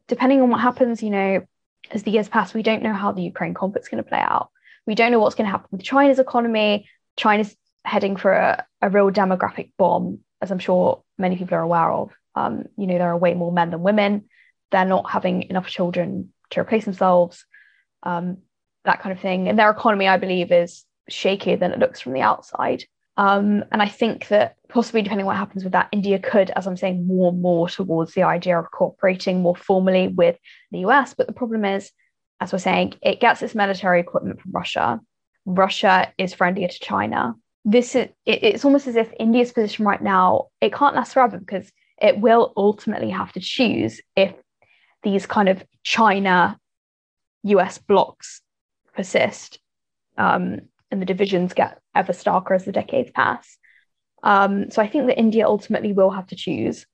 [0.06, 1.46] depending on what happens, you know,
[1.90, 4.20] as the years pass, we don't know how the Ukraine conflict is going to play
[4.20, 4.50] out.
[4.86, 6.88] We don't know what's going to happen with China's economy.
[7.16, 11.90] China's heading for a, a real demographic bomb, as I'm sure many people are aware
[11.90, 12.12] of.
[12.34, 14.24] Um, you know, there are way more men than women.
[14.70, 17.44] They're not having enough children to replace themselves,
[18.02, 18.38] um,
[18.84, 19.48] that kind of thing.
[19.48, 22.84] And their economy, I believe, is shakier than it looks from the outside.
[23.16, 26.68] Um, and I think that possibly, depending on what happens with that, India could, as
[26.68, 30.36] I'm saying, more and more towards the idea of cooperating more formally with
[30.70, 31.14] the US.
[31.14, 31.90] But the problem is,
[32.40, 35.00] as we're saying, it gets its military equipment from Russia.
[35.44, 37.34] Russia is friendlier to China.
[37.70, 41.38] This is it, it's almost as if India's position right now it can't last forever
[41.38, 44.34] because it will ultimately have to choose if
[45.02, 46.58] these kind of China
[47.42, 48.40] US blocks
[48.94, 49.58] persist
[50.16, 50.60] um,
[50.90, 53.58] and the divisions get ever starker as the decades pass.
[54.22, 56.86] Um, so I think that India ultimately will have to choose,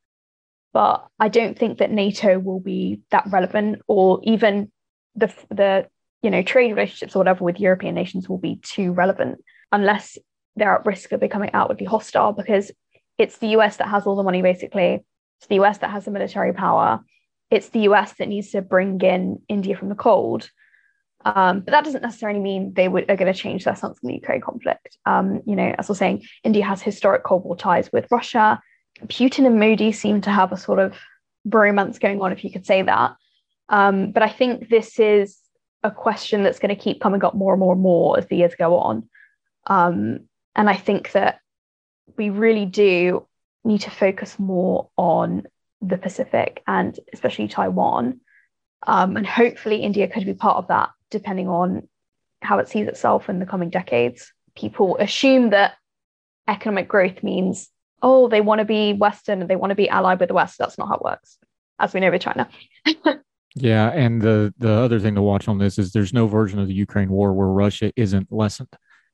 [0.73, 4.73] but I don't think that NATO will be that relevant, or even
[5.15, 5.87] the the
[6.23, 9.39] you know trade relationships or whatever with European nations will be too relevant
[9.71, 10.19] unless
[10.57, 12.71] they're at risk of becoming outwardly hostile because
[13.19, 15.05] it's the US that has all the money basically.
[15.39, 17.01] It's the US that has the military power.
[17.51, 20.51] It's the US that needs to bring in India from the cold.
[21.25, 24.09] Um, but that doesn't necessarily mean they would, are going to change their stance on
[24.09, 24.99] the Ukraine conflict.
[25.07, 28.61] Um, you know, as I was saying, India has historic Cold War ties with Russia.
[29.07, 30.95] Putin and Modi seem to have a sort of
[31.49, 33.17] bromance going on, if you could say that.
[33.71, 35.39] Um, but I think this is
[35.83, 38.37] a question that's going to keep coming up more and more and more as the
[38.37, 39.09] years go on.
[39.67, 40.21] Um,
[40.55, 41.41] and I think that
[42.17, 43.27] we really do
[43.65, 45.45] need to focus more on
[45.81, 48.21] the Pacific and especially Taiwan.
[48.87, 51.89] Um, and hopefully, India could be part of that depending on
[52.43, 54.33] how it sees itself in the coming decades.
[54.55, 55.75] People assume that
[56.49, 57.71] economic growth means,
[58.03, 60.59] oh, they want to be Western and they want to be allied with the West.
[60.59, 61.39] That's not how it works,
[61.79, 62.49] as we know with China.
[63.55, 63.91] yeah.
[63.91, 66.75] And the, the other thing to watch on this is there's no version of the
[66.75, 68.69] Ukraine war where Russia isn't lessened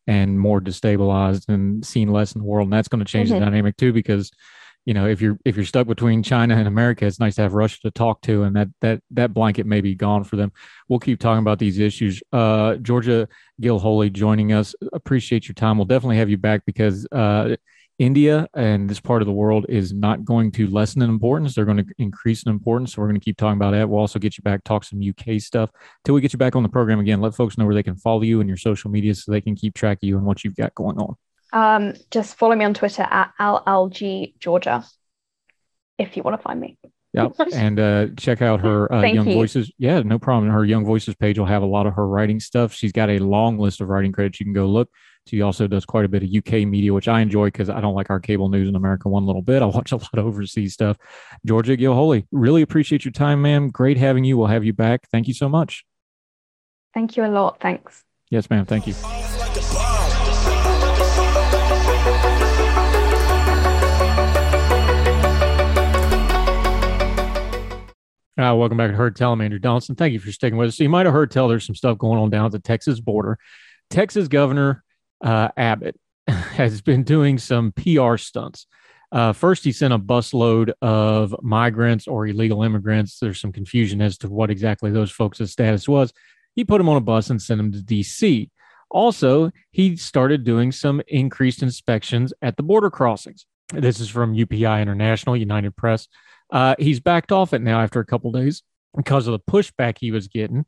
[0.06, 2.66] and more destabilized and seen less in the world.
[2.66, 3.38] And that's going to change mm-hmm.
[3.38, 4.30] the dynamic too, because
[4.86, 7.52] you know, if you're if you're stuck between China and America, it's nice to have
[7.52, 10.52] Russia to talk to, and that that that blanket may be gone for them.
[10.88, 12.22] We'll keep talking about these issues.
[12.32, 13.28] Uh, Georgia
[13.60, 14.74] Gilholy joining us.
[14.92, 15.76] Appreciate your time.
[15.76, 17.56] We'll definitely have you back because uh,
[18.00, 21.54] India and this part of the world is not going to lessen in importance.
[21.54, 22.94] They're going to increase in importance.
[22.94, 23.90] So we're going to keep talking about that.
[23.90, 25.70] We'll also get you back, talk some UK stuff.
[26.04, 27.96] Till we get you back on the program again, let folks know where they can
[27.96, 30.42] follow you and your social media so they can keep track of you and what
[30.44, 31.14] you've got going on.
[31.52, 34.82] Um, just follow me on Twitter at LLG Georgia
[35.98, 36.78] if you want to find me.
[37.12, 39.34] Yeah, and uh, check out her uh, Young you.
[39.34, 39.70] Voices.
[39.76, 40.50] Yeah, no problem.
[40.50, 42.72] Her Young Voices page will have a lot of her writing stuff.
[42.72, 44.40] She's got a long list of writing credits.
[44.40, 44.88] You can go look.
[45.30, 47.94] She also does quite a bit of UK media, which I enjoy because I don't
[47.94, 49.62] like our cable news in America one little bit.
[49.62, 50.96] I watch a lot of overseas stuff.
[51.46, 53.68] Georgia Gilholy, really appreciate your time, ma'am.
[53.68, 54.36] Great having you.
[54.36, 55.08] We'll have you back.
[55.12, 55.84] Thank you so much.
[56.94, 57.60] Thank you a lot.
[57.60, 58.02] Thanks.
[58.28, 58.66] Yes, ma'am.
[58.66, 58.94] Thank you.
[68.36, 69.32] Uh, welcome back to Heard Tell.
[69.32, 69.94] I'm Andrew Donaldson.
[69.94, 70.76] Thank you for sticking with us.
[70.76, 72.98] So you might have heard tell there's some stuff going on down at the Texas
[72.98, 73.38] border.
[73.90, 74.82] Texas Governor
[75.20, 75.98] uh, Abbott
[76.28, 78.66] has been doing some PR stunts.
[79.12, 83.18] Uh, first, he sent a busload of migrants or illegal immigrants.
[83.18, 86.12] There's some confusion as to what exactly those folks' status was.
[86.54, 88.50] He put them on a bus and sent them to D.C.
[88.90, 93.46] Also, he started doing some increased inspections at the border crossings.
[93.72, 96.08] This is from UPI International, United Press.
[96.52, 98.62] Uh, he's backed off it now after a couple days
[98.96, 100.66] because of the pushback he was getting.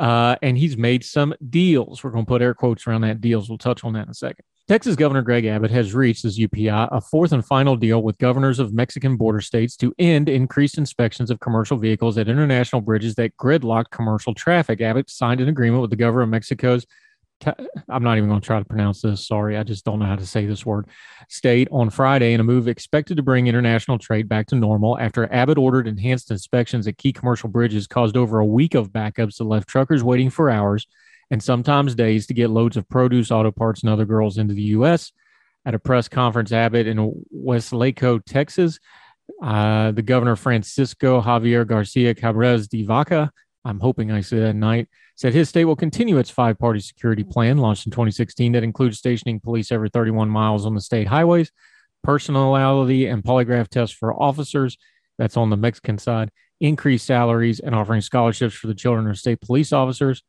[0.00, 2.02] Uh, and he's made some deals.
[2.02, 3.50] We're going to put air quotes around that deals.
[3.50, 4.44] We'll touch on that in a second.
[4.66, 8.58] Texas Governor Greg Abbott has reached, as UPI, a fourth and final deal with governors
[8.60, 13.36] of Mexican border states to end increased inspections of commercial vehicles at international bridges that
[13.36, 14.80] gridlocked commercial traffic.
[14.80, 16.86] Abbott signed an agreement with the governor of Mexico's
[17.88, 19.26] I'm not even going to try to pronounce this.
[19.26, 20.86] Sorry, I just don't know how to say this word.
[21.28, 25.32] State on Friday in a move expected to bring international trade back to normal after
[25.32, 29.44] Abbott ordered enhanced inspections at key commercial bridges caused over a week of backups that
[29.44, 30.86] left truckers waiting for hours
[31.30, 34.62] and sometimes days to get loads of produce, auto parts, and other girls into the
[34.62, 35.12] U.S.
[35.64, 38.80] At a press conference, Abbott in Weslaco, Texas,
[39.42, 43.30] uh, the governor Francisco Javier Garcia Cabeza de Vaca,
[43.64, 44.88] I'm hoping I said that night,
[45.20, 47.30] said his state will continue its five party security mm.
[47.30, 51.52] plan launched in 2016 that includes stationing police every 31 miles on the state highways,
[52.02, 54.78] personality and polygraph tests for officers.
[55.18, 59.42] That's on the Mexican side, increased salaries, and offering scholarships for the children of state
[59.42, 60.22] police officers.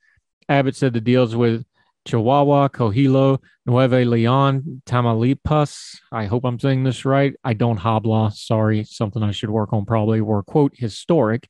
[0.50, 1.64] Abbott said the deals with
[2.06, 6.00] Chihuahua, Coahuila, Nuevo Leon, Tamaulipas.
[6.12, 7.34] I hope I'm saying this right.
[7.46, 8.32] I don't habla.
[8.36, 10.20] Sorry, something I should work on probably.
[10.20, 11.48] Were quote historic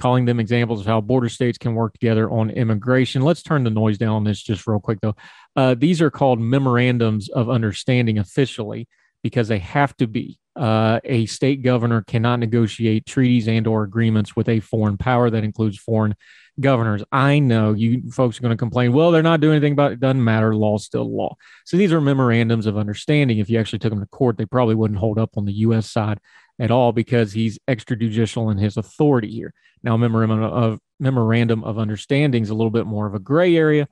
[0.00, 3.22] calling them examples of how border states can work together on immigration.
[3.22, 5.14] Let's turn the noise down on this just real quick, though.
[5.54, 8.88] Uh, these are called memorandums of understanding officially
[9.22, 10.38] because they have to be.
[10.56, 15.44] Uh, a state governor cannot negotiate treaties and or agreements with a foreign power that
[15.44, 16.14] includes foreign
[16.58, 17.02] governors.
[17.12, 19.94] I know you folks are going to complain, well, they're not doing anything about it.
[19.94, 20.00] it.
[20.00, 20.54] Doesn't matter.
[20.54, 21.36] Law's still law.
[21.64, 23.38] So these are memorandums of understanding.
[23.38, 25.90] If you actually took them to court, they probably wouldn't hold up on the U.S.
[25.90, 26.18] side
[26.60, 29.52] at all because he's extrajudicial in his authority here.
[29.82, 33.88] Now, memorandum of memorandum of understanding is a little bit more of a gray area.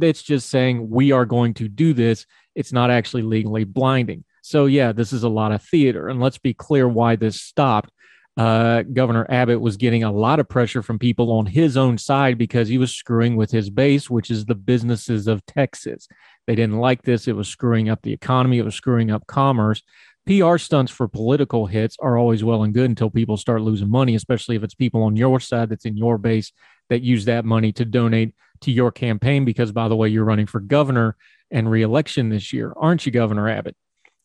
[0.00, 2.24] It's just saying we are going to do this.
[2.54, 4.24] It's not actually legally blinding.
[4.42, 6.08] So, yeah, this is a lot of theater.
[6.08, 7.90] And let's be clear why this stopped.
[8.36, 12.36] Uh, Governor Abbott was getting a lot of pressure from people on his own side
[12.36, 16.08] because he was screwing with his base, which is the businesses of Texas.
[16.46, 17.28] They didn't like this.
[17.28, 19.82] It was screwing up the economy, it was screwing up commerce.
[20.26, 24.14] PR stunts for political hits are always well and good until people start losing money,
[24.14, 26.52] especially if it's people on your side that's in your base
[26.88, 29.44] that use that money to donate to your campaign.
[29.44, 31.16] Because, by the way, you're running for governor
[31.50, 33.76] and reelection this year, aren't you, Governor Abbott?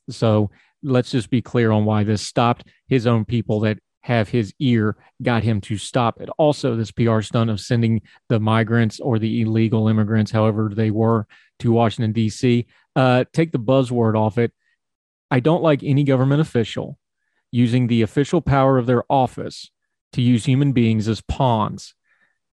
[0.10, 2.66] So let's just be clear on why this stopped.
[2.88, 6.30] His own people that have his ear got him to stop it.
[6.38, 11.28] Also, this PR stunt of sending the migrants or the illegal immigrants, however they were,
[11.60, 14.54] to Washington, D.C., uh, take the buzzword off it
[15.32, 16.98] I don't like any government official
[17.52, 19.72] using the official power of their office
[20.14, 21.94] to use human beings as pawns.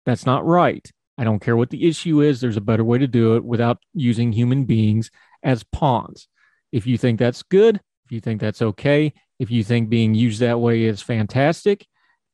[0.05, 0.89] That's not right.
[1.17, 2.41] I don't care what the issue is.
[2.41, 5.11] There's a better way to do it without using human beings
[5.43, 6.27] as pawns.
[6.71, 10.39] If you think that's good, if you think that's okay, if you think being used
[10.39, 11.85] that way is fantastic,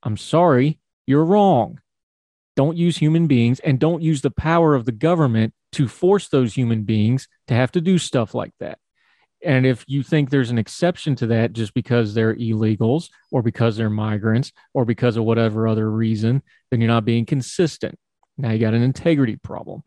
[0.04, 1.80] I'm sorry, you're wrong.
[2.56, 6.54] Don't use human beings and don't use the power of the government to force those
[6.54, 8.80] human beings to have to do stuff like that.
[9.44, 13.78] And if you think there's an exception to that just because they're illegals or because
[13.78, 17.98] they're migrants or because of whatever other reason, then you're not being consistent.
[18.38, 19.84] Now you got an integrity problem.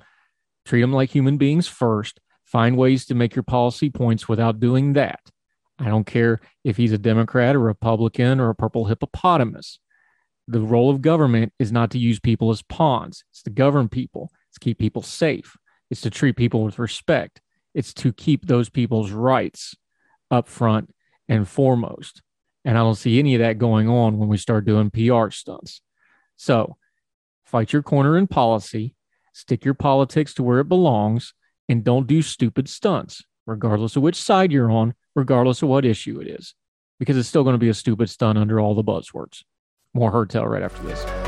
[0.65, 2.21] Treat them like human beings first.
[2.45, 5.21] Find ways to make your policy points without doing that.
[5.79, 9.81] I don't care if he's a Democrat, a Republican, or a purple hippopotamus.
[10.47, 14.31] The role of government is not to use people as pawns, it's to govern people,
[14.49, 15.57] it's to keep people safe,
[15.91, 17.41] it's to treat people with respect,
[17.75, 19.77] it's to keep those people's rights
[20.31, 20.93] up front
[21.29, 22.23] and foremost.
[22.65, 25.81] And I don't see any of that going on when we start doing PR stunts.
[26.37, 26.77] So
[27.45, 28.95] fight your corner in policy,
[29.33, 31.35] stick your politics to where it belongs,
[31.69, 36.21] and don't do stupid stunts, regardless of which side you're on, regardless of what issue
[36.21, 36.55] it is,
[36.99, 39.43] because it's still going to be a stupid stunt under all the buzzwords.
[39.95, 41.20] More Heard Tell right after this.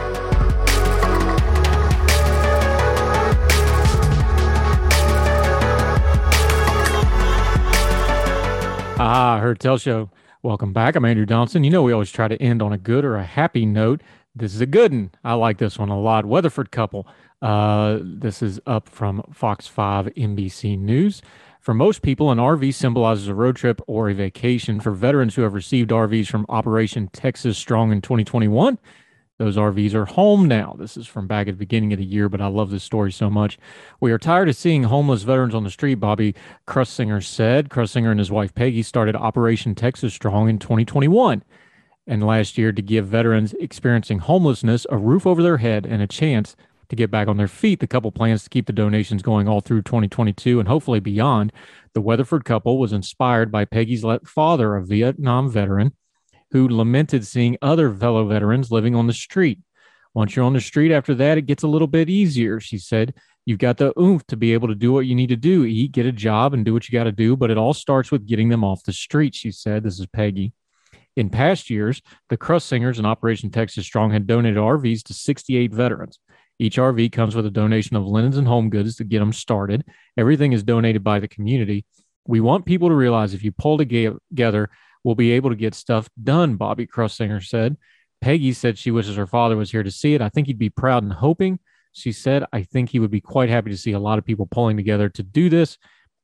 [9.05, 10.11] Ah, Heard Tell Show.
[10.44, 10.94] Welcome back.
[10.94, 11.64] I'm Andrew Donaldson.
[11.64, 14.00] You know, we always try to end on a good or a happy note.
[14.32, 15.11] This is a good one.
[15.24, 16.24] I like this one a lot.
[16.24, 17.09] Weatherford couple.
[17.42, 21.20] Uh, this is up from Fox 5 NBC News.
[21.59, 24.78] For most people, an RV symbolizes a road trip or a vacation.
[24.78, 28.78] For veterans who have received RVs from Operation Texas Strong in 2021,
[29.43, 30.76] those RVs are home now.
[30.78, 33.11] This is from back at the beginning of the year, but I love this story
[33.11, 33.59] so much.
[33.99, 36.36] We are tired of seeing homeless veterans on the street, Bobby
[36.68, 37.68] Krussinger said.
[37.68, 41.43] Krussinger and his wife Peggy started Operation Texas Strong in 2021
[42.07, 46.07] and last year to give veterans experiencing homelessness a roof over their head and a
[46.07, 46.55] chance
[46.88, 47.80] to get back on their feet.
[47.80, 51.53] The couple plans to keep the donations going all through 2022 and hopefully beyond.
[51.95, 55.95] The Weatherford couple was inspired by Peggy's father, a Vietnam veteran
[56.53, 59.59] who lamented seeing other fellow veterans living on the street.
[60.14, 63.14] Once you're on the street after that, it gets a little bit easier, she said.
[63.46, 65.92] You've got the oomph to be able to do what you need to do eat,
[65.92, 67.36] get a job, and do what you got to do.
[67.36, 69.82] But it all starts with getting them off the street, she said.
[69.82, 70.53] This is Peggy.
[71.16, 76.18] In past years, the Krusingers and Operation Texas Strong had donated RVs to 68 veterans.
[76.59, 79.84] Each RV comes with a donation of linens and home goods to get them started.
[80.16, 81.84] Everything is donated by the community.
[82.26, 84.70] We want people to realize if you pull together
[85.05, 87.76] will be able to get stuff done, Bobby Krussinger said.
[88.20, 90.22] Peggy said she wishes her father was here to see it.
[90.22, 91.59] I think he'd be proud and hoping.
[91.92, 94.46] She said, I think he would be quite happy to see a lot of people
[94.46, 95.76] pulling together to do this.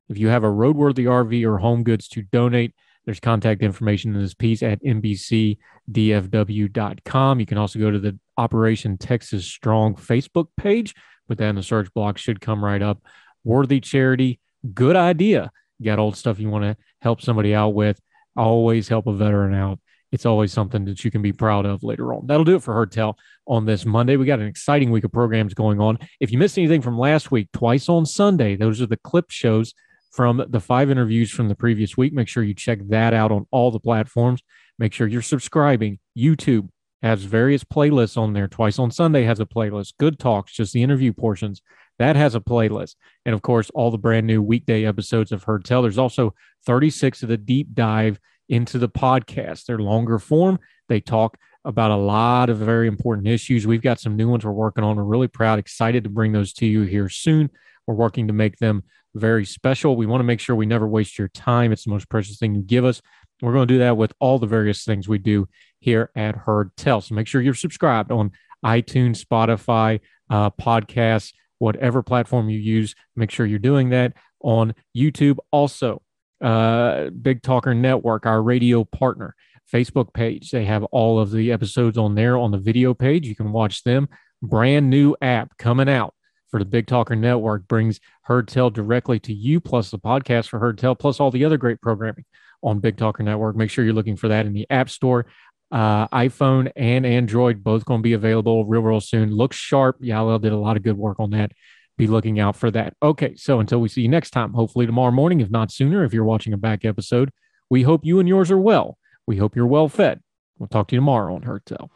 [0.09, 2.74] If you have a roadworthy RV or home goods to donate,
[3.05, 7.41] there's contact information in this piece at NBCDFW.com.
[7.41, 10.95] You can also go to the Operation Texas Strong Facebook page.
[11.26, 13.03] Put that in the search box, should come right up.
[13.45, 14.41] Worthy charity,
[14.74, 15.51] good idea.
[15.79, 18.01] You got old stuff you want to help somebody out with
[18.39, 19.80] always help a veteran out.
[20.11, 22.26] It's always something that you can be proud of later on.
[22.26, 24.16] That'll do it for Heard Tell on this Monday.
[24.16, 25.99] We got an exciting week of programs going on.
[26.18, 29.74] If you missed anything from last week, twice on Sunday, those are the clip shows
[30.11, 32.14] from the five interviews from the previous week.
[32.14, 34.43] Make sure you check that out on all the platforms.
[34.78, 35.99] Make sure you're subscribing.
[36.16, 36.68] YouTube
[37.03, 38.49] has various playlists on there.
[38.49, 39.93] Twice on Sunday has a playlist.
[39.99, 41.61] Good Talks, just the interview portions.
[41.99, 42.95] That has a playlist.
[43.25, 45.83] And of course, all the brand new weekday episodes of Heard Tell.
[45.83, 46.35] There's also
[46.67, 49.67] 36 of the deep dive into the podcast.
[49.67, 50.59] They're longer form.
[50.89, 53.67] They talk about a lot of very important issues.
[53.67, 54.97] We've got some new ones we're working on.
[54.97, 57.51] We're really proud, excited to bring those to you here soon.
[57.87, 58.85] We're working to make them
[59.15, 59.97] very special.
[59.97, 61.73] We want to make sure we never waste your time.
[61.73, 63.03] It's the most precious thing you give us.
[63.43, 65.49] We're going to do that with all the various things we do
[65.81, 67.01] here at Heard Tell.
[67.01, 68.33] So make sure you're subscribed on
[68.65, 72.95] iTunes, Spotify, uh, podcasts, whatever platform you use.
[73.17, 75.39] Make sure you're doing that on YouTube.
[75.51, 76.03] Also,
[76.41, 79.35] uh, Big Talker Network, our radio partner,
[79.73, 80.51] Facebook page.
[80.51, 83.27] They have all of the episodes on there on the video page.
[83.27, 84.09] You can watch them.
[84.41, 86.15] Brand new app coming out
[86.51, 90.59] for the Big Talker Network brings Heard Tell directly to you, plus the podcast for
[90.59, 92.25] Heard Tell, plus all the other great programming
[92.63, 93.57] on Big Talker Network.
[93.57, 95.27] Make sure you're looking for that in the App Store.
[95.71, 99.35] Uh, iPhone and Android both going to be available real, real soon.
[99.35, 100.01] Looks sharp.
[100.01, 101.53] Yalel did a lot of good work on that
[101.99, 102.95] be looking out for that.
[103.03, 106.14] Okay, so until we see you next time, hopefully tomorrow morning, if not sooner, if
[106.14, 107.31] you're watching a back episode,
[107.69, 108.97] we hope you and yours are well.
[109.27, 110.21] We hope you're well fed.
[110.59, 111.91] We'll talk to you tomorrow on Heard Tell.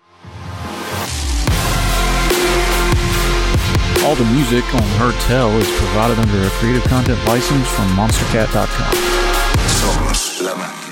[4.04, 10.91] All the music on Heard Tell is provided under a creative content license from monstercat.com.